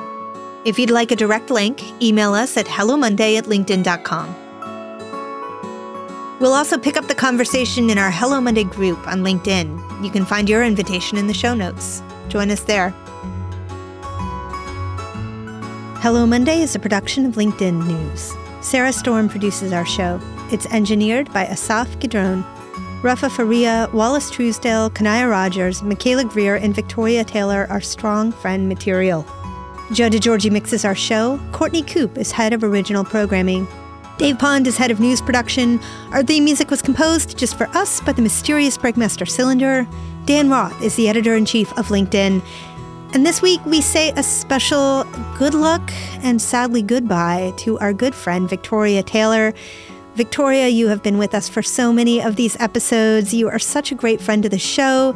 If 0.63 0.79
you'd 0.79 0.91
like 0.91 1.11
a 1.11 1.15
direct 1.17 1.49
link, 1.49 1.83
email 2.01 2.33
us 2.33 2.55
at 2.55 2.67
hellomonday 2.67 3.37
at 3.37 3.43
linkedin.com. 3.47 4.33
We'll 6.39 6.53
also 6.53 6.77
pick 6.77 6.95
up 6.95 7.09
the 7.09 7.15
conversation 7.15 7.89
in 7.89 7.97
our 7.97 8.11
Hello 8.11 8.39
Monday 8.39 8.63
group 8.63 9.05
on 9.05 9.19
LinkedIn. 9.19 10.05
You 10.05 10.11
can 10.11 10.23
find 10.23 10.47
your 10.47 10.63
invitation 10.63 11.17
in 11.17 11.27
the 11.27 11.33
show 11.33 11.53
notes. 11.53 12.01
Join 12.29 12.49
us 12.49 12.61
there. 12.61 12.91
Hello 15.99 16.25
Monday 16.25 16.61
is 16.61 16.75
a 16.75 16.79
production 16.79 17.25
of 17.25 17.33
LinkedIn 17.33 17.85
News. 17.87 18.33
Sarah 18.61 18.93
Storm 18.93 19.27
produces 19.27 19.73
our 19.73 19.85
show. 19.85 20.21
It's 20.51 20.67
engineered 20.67 21.33
by 21.33 21.45
Asaf 21.45 21.87
Gidron. 21.99 22.45
Rafa 23.01 23.29
Faria, 23.29 23.89
Wallace 23.93 24.29
Truesdale, 24.29 24.91
Kanaya 24.91 25.27
Rogers, 25.27 25.81
Michaela 25.81 26.23
Greer, 26.23 26.55
and 26.55 26.73
Victoria 26.73 27.23
Taylor 27.23 27.67
are 27.69 27.81
strong 27.81 28.31
friend 28.31 28.69
material. 28.69 29.23
Joe 29.91 30.09
DeGiorgi 30.09 30.51
mixes 30.51 30.85
our 30.85 30.95
show. 30.95 31.39
Courtney 31.51 31.83
Coop 31.83 32.17
is 32.17 32.31
head 32.31 32.53
of 32.53 32.63
original 32.63 33.03
programming. 33.03 33.67
Dave 34.17 34.39
Pond 34.39 34.65
is 34.65 34.77
head 34.77 34.91
of 34.91 34.99
news 34.99 35.21
production. 35.21 35.79
Our 36.11 36.23
theme 36.23 36.45
music 36.45 36.71
was 36.71 36.81
composed 36.81 37.37
just 37.37 37.57
for 37.57 37.67
us 37.75 37.99
by 38.01 38.13
the 38.13 38.21
mysterious 38.21 38.77
Breakmaster 38.77 39.27
Cylinder. 39.27 39.87
Dan 40.25 40.49
Roth 40.49 40.79
is 40.81 40.95
the 40.95 41.09
editor 41.09 41.35
in 41.35 41.45
chief 41.45 41.71
of 41.77 41.87
LinkedIn. 41.87 42.41
And 43.13 43.25
this 43.25 43.41
week 43.41 43.65
we 43.65 43.79
say 43.79 44.11
a 44.17 44.23
special 44.23 45.05
good 45.37 45.53
luck 45.53 45.91
and 46.23 46.41
sadly 46.41 46.81
goodbye 46.81 47.53
to 47.57 47.79
our 47.79 47.93
good 47.93 48.13
friend 48.15 48.49
Victoria 48.49 49.03
Taylor. 49.03 49.53
Victoria, 50.15 50.69
you 50.69 50.87
have 50.87 51.03
been 51.03 51.17
with 51.17 51.35
us 51.35 51.49
for 51.49 51.61
so 51.61 51.91
many 51.91 52.21
of 52.21 52.37
these 52.37 52.57
episodes. 52.61 53.33
You 53.33 53.49
are 53.49 53.59
such 53.59 53.91
a 53.91 53.95
great 53.95 54.21
friend 54.21 54.41
to 54.43 54.49
the 54.49 54.57
show 54.57 55.13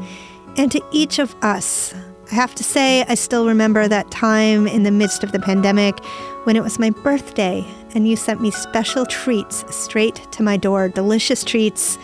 and 0.57 0.69
to 0.73 0.83
each 0.91 1.19
of 1.19 1.33
us. 1.41 1.93
I 2.29 2.35
have 2.35 2.53
to 2.55 2.65
say, 2.65 3.05
I 3.05 3.15
still 3.15 3.47
remember 3.47 3.87
that 3.87 4.11
time 4.11 4.67
in 4.67 4.83
the 4.83 4.91
midst 4.91 5.23
of 5.23 5.31
the 5.31 5.39
pandemic 5.39 6.03
when 6.43 6.57
it 6.57 6.63
was 6.63 6.79
my 6.79 6.89
birthday 6.89 7.65
and 7.95 8.09
you 8.09 8.17
sent 8.17 8.41
me 8.41 8.51
special 8.51 9.05
treats 9.05 9.63
straight 9.73 10.29
to 10.33 10.43
my 10.43 10.57
door, 10.57 10.89
delicious 10.89 11.45
treats. 11.45 11.97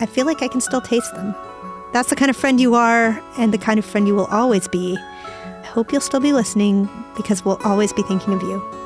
I 0.00 0.06
feel 0.06 0.24
like 0.24 0.40
I 0.40 0.48
can 0.48 0.62
still 0.62 0.80
taste 0.80 1.14
them. 1.14 1.34
That's 1.92 2.08
the 2.08 2.16
kind 2.16 2.30
of 2.30 2.36
friend 2.36 2.58
you 2.58 2.74
are 2.74 3.22
and 3.36 3.52
the 3.52 3.58
kind 3.58 3.78
of 3.78 3.84
friend 3.84 4.08
you 4.08 4.14
will 4.14 4.26
always 4.26 4.68
be. 4.68 4.96
I 4.96 5.66
hope 5.66 5.92
you'll 5.92 6.00
still 6.00 6.18
be 6.18 6.32
listening 6.32 6.88
because 7.14 7.44
we'll 7.44 7.60
always 7.62 7.92
be 7.92 8.02
thinking 8.02 8.32
of 8.32 8.40
you. 8.42 8.81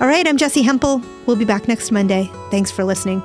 All 0.00 0.06
right, 0.06 0.28
I'm 0.28 0.36
Jessi 0.36 0.62
Hempel. 0.62 1.02
We'll 1.26 1.34
be 1.34 1.44
back 1.44 1.66
next 1.66 1.90
Monday. 1.90 2.30
Thanks 2.52 2.70
for 2.70 2.84
listening. 2.84 3.20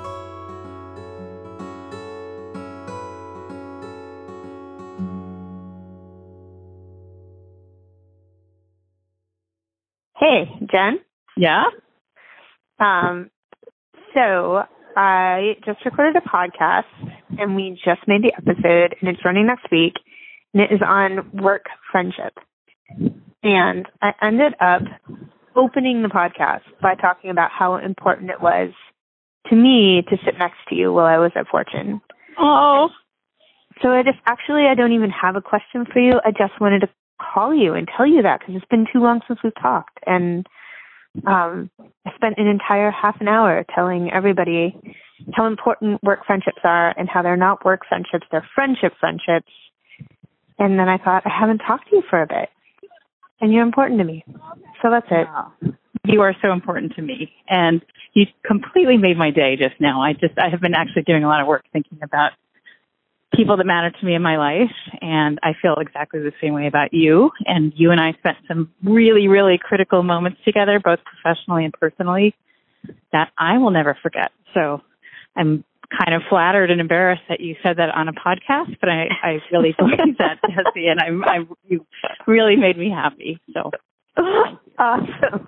Hey, 10.18 10.50
Jen. 10.72 11.00
Yeah. 11.38 11.66
Um, 12.80 13.30
so 14.16 14.64
I 14.98 15.54
just 15.64 15.86
recorded 15.86 16.16
a 16.16 16.28
podcast 16.28 16.86
and 17.38 17.56
we 17.56 17.80
just 17.86 18.02
made 18.08 18.24
the 18.24 18.34
episode 18.36 18.96
and 19.00 19.10
it's 19.10 19.24
running 19.24 19.46
next 19.46 19.68
week 19.72 19.94
and 20.56 20.64
it 20.64 20.74
is 20.74 20.82
on 20.84 21.30
work 21.40 21.66
friendship. 21.92 22.34
And 23.44 23.86
I 24.02 24.14
ended 24.24 24.56
up 24.60 24.82
opening 25.56 26.02
the 26.02 26.10
podcast 26.10 26.62
by 26.82 26.96
talking 26.96 27.30
about 27.30 27.52
how 27.52 27.78
important 27.78 28.30
it 28.30 28.42
was 28.42 28.72
to 29.50 29.56
me 29.56 30.04
to 30.10 30.18
sit 30.26 30.38
next 30.38 30.58
to 30.70 30.76
you 30.76 30.94
while 30.94 31.06
I 31.06 31.18
was 31.18 31.32
at 31.36 31.48
Fortune. 31.48 32.02
Oh. 32.39 32.89
So 33.82 33.89
I 33.89 34.04
just 34.04 34.20
actually 34.26 34.66
I 34.66 34.76
don't 34.76 34.94
even 34.94 35.10
have 35.10 35.36
a 35.36 35.42
question 35.42 35.86
for 35.92 36.00
you. 36.00 36.20
I 36.24 36.32
just 36.32 36.60
wanted 36.62 36.82
to 36.82 36.89
call 37.20 37.54
you 37.54 37.74
and 37.74 37.88
tell 37.96 38.08
you 38.08 38.22
that 38.22 38.39
because 38.39 38.56
it's 38.56 38.66
been 38.70 38.86
too 38.92 39.00
long 39.00 39.22
since 39.28 39.39
we've 39.44 39.54
talked 39.62 40.00
and 40.06 40.46
um 41.28 41.70
I 42.06 42.13
spent 42.16 42.36
an 42.38 42.48
entire 42.48 42.92
half 42.92 43.22
an 43.22 43.28
hour 43.28 43.63
telling 43.74 44.12
everybody 44.12 44.76
how 45.34 45.46
important 45.46 46.04
work 46.04 46.26
friendships 46.26 46.62
are 46.63 46.94
and 46.98 47.08
how 47.08 47.22
they're 47.22 47.38
not 47.38 47.63
work 47.63 47.82
friendships, 47.88 48.26
they're 48.32 48.48
friendship 48.56 48.94
friendships. 49.00 49.52
And 50.60 50.78
then 50.80 50.89
I 50.89 50.98
thought 50.98 51.24
I 51.26 51.30
haven't 51.30 51.60
talked 51.60 51.89
to 51.89 51.98
you 51.98 52.04
for 52.10 52.22
a 52.22 52.28
bit 52.28 52.50
and 53.41 53.52
you're 53.52 53.63
important 53.63 54.00
to 54.00 54.06
me. 54.06 54.24
So 54.82 54.89
that's 54.89 55.08
it. 55.12 55.28
You 56.06 56.22
are 56.22 56.36
so 56.41 56.52
important 56.52 56.96
to 56.96 57.02
me, 57.02 57.32
and 57.48 57.82
you 58.13 58.26
completely 58.46 58.98
made 58.98 59.17
my 59.17 59.32
day 59.32 59.56
just 59.56 59.80
now. 59.80 60.02
I 60.02 60.13
just 60.13 60.38
I 60.38 60.50
have 60.50 60.60
been 60.60 60.74
actually 60.74 61.04
doing 61.04 61.24
a 61.24 61.28
lot 61.28 61.41
of 61.41 61.48
work 61.48 61.63
thinking 61.72 62.00
about 62.02 62.32
people 63.34 63.58
that 63.58 63.65
matter 63.65 63.89
to 63.89 64.06
me 64.06 64.13
in 64.13 64.22
my 64.22 64.38
life, 64.38 64.72
and 65.02 65.39
I 65.43 65.54
feel 65.62 65.76
exactly 65.76 66.19
the 66.19 66.34
same 66.41 66.54
way 66.54 66.67
about 66.67 66.93
you. 66.93 67.32
And 67.46 67.74
you 67.76 67.91
and 67.91 68.00
I 68.00 68.13
spent 68.13 68.38
some 68.48 68.72
really, 68.84 69.28
really 69.28 69.58
critical 69.58 70.04
moments 70.04 70.39
together, 70.46 70.80
both 70.80 71.00
professionally 71.04 71.65
and 71.65 71.74
personally, 71.74 72.36
that 73.12 73.32
I 73.38 73.58
will 73.58 73.72
never 73.72 73.98
forget. 74.02 74.32
So 74.54 74.82
I'm 75.36 75.63
kind 75.98 76.16
of 76.16 76.22
flattered 76.30 76.72
and 76.72 76.82
embarrassed 76.82 77.24
that 77.30 77.40
you 77.40 77.56
said 77.64 77.78
that 77.78 77.90
on 77.90 78.08
a 78.08 78.14
podcast, 78.14 78.78
but 78.80 78.90
I, 78.90 79.08
I 79.22 79.40
really 79.52 79.76
believe 79.78 80.18
that, 80.18 80.40
Jessi, 80.44 80.90
and 80.90 81.00
I'm, 81.00 81.24
I, 81.24 81.40
you 81.68 81.86
really 82.28 82.56
made 82.56 82.78
me 82.78 82.90
happy. 82.90 83.40
So 83.54 83.72
awesome. 84.78 85.48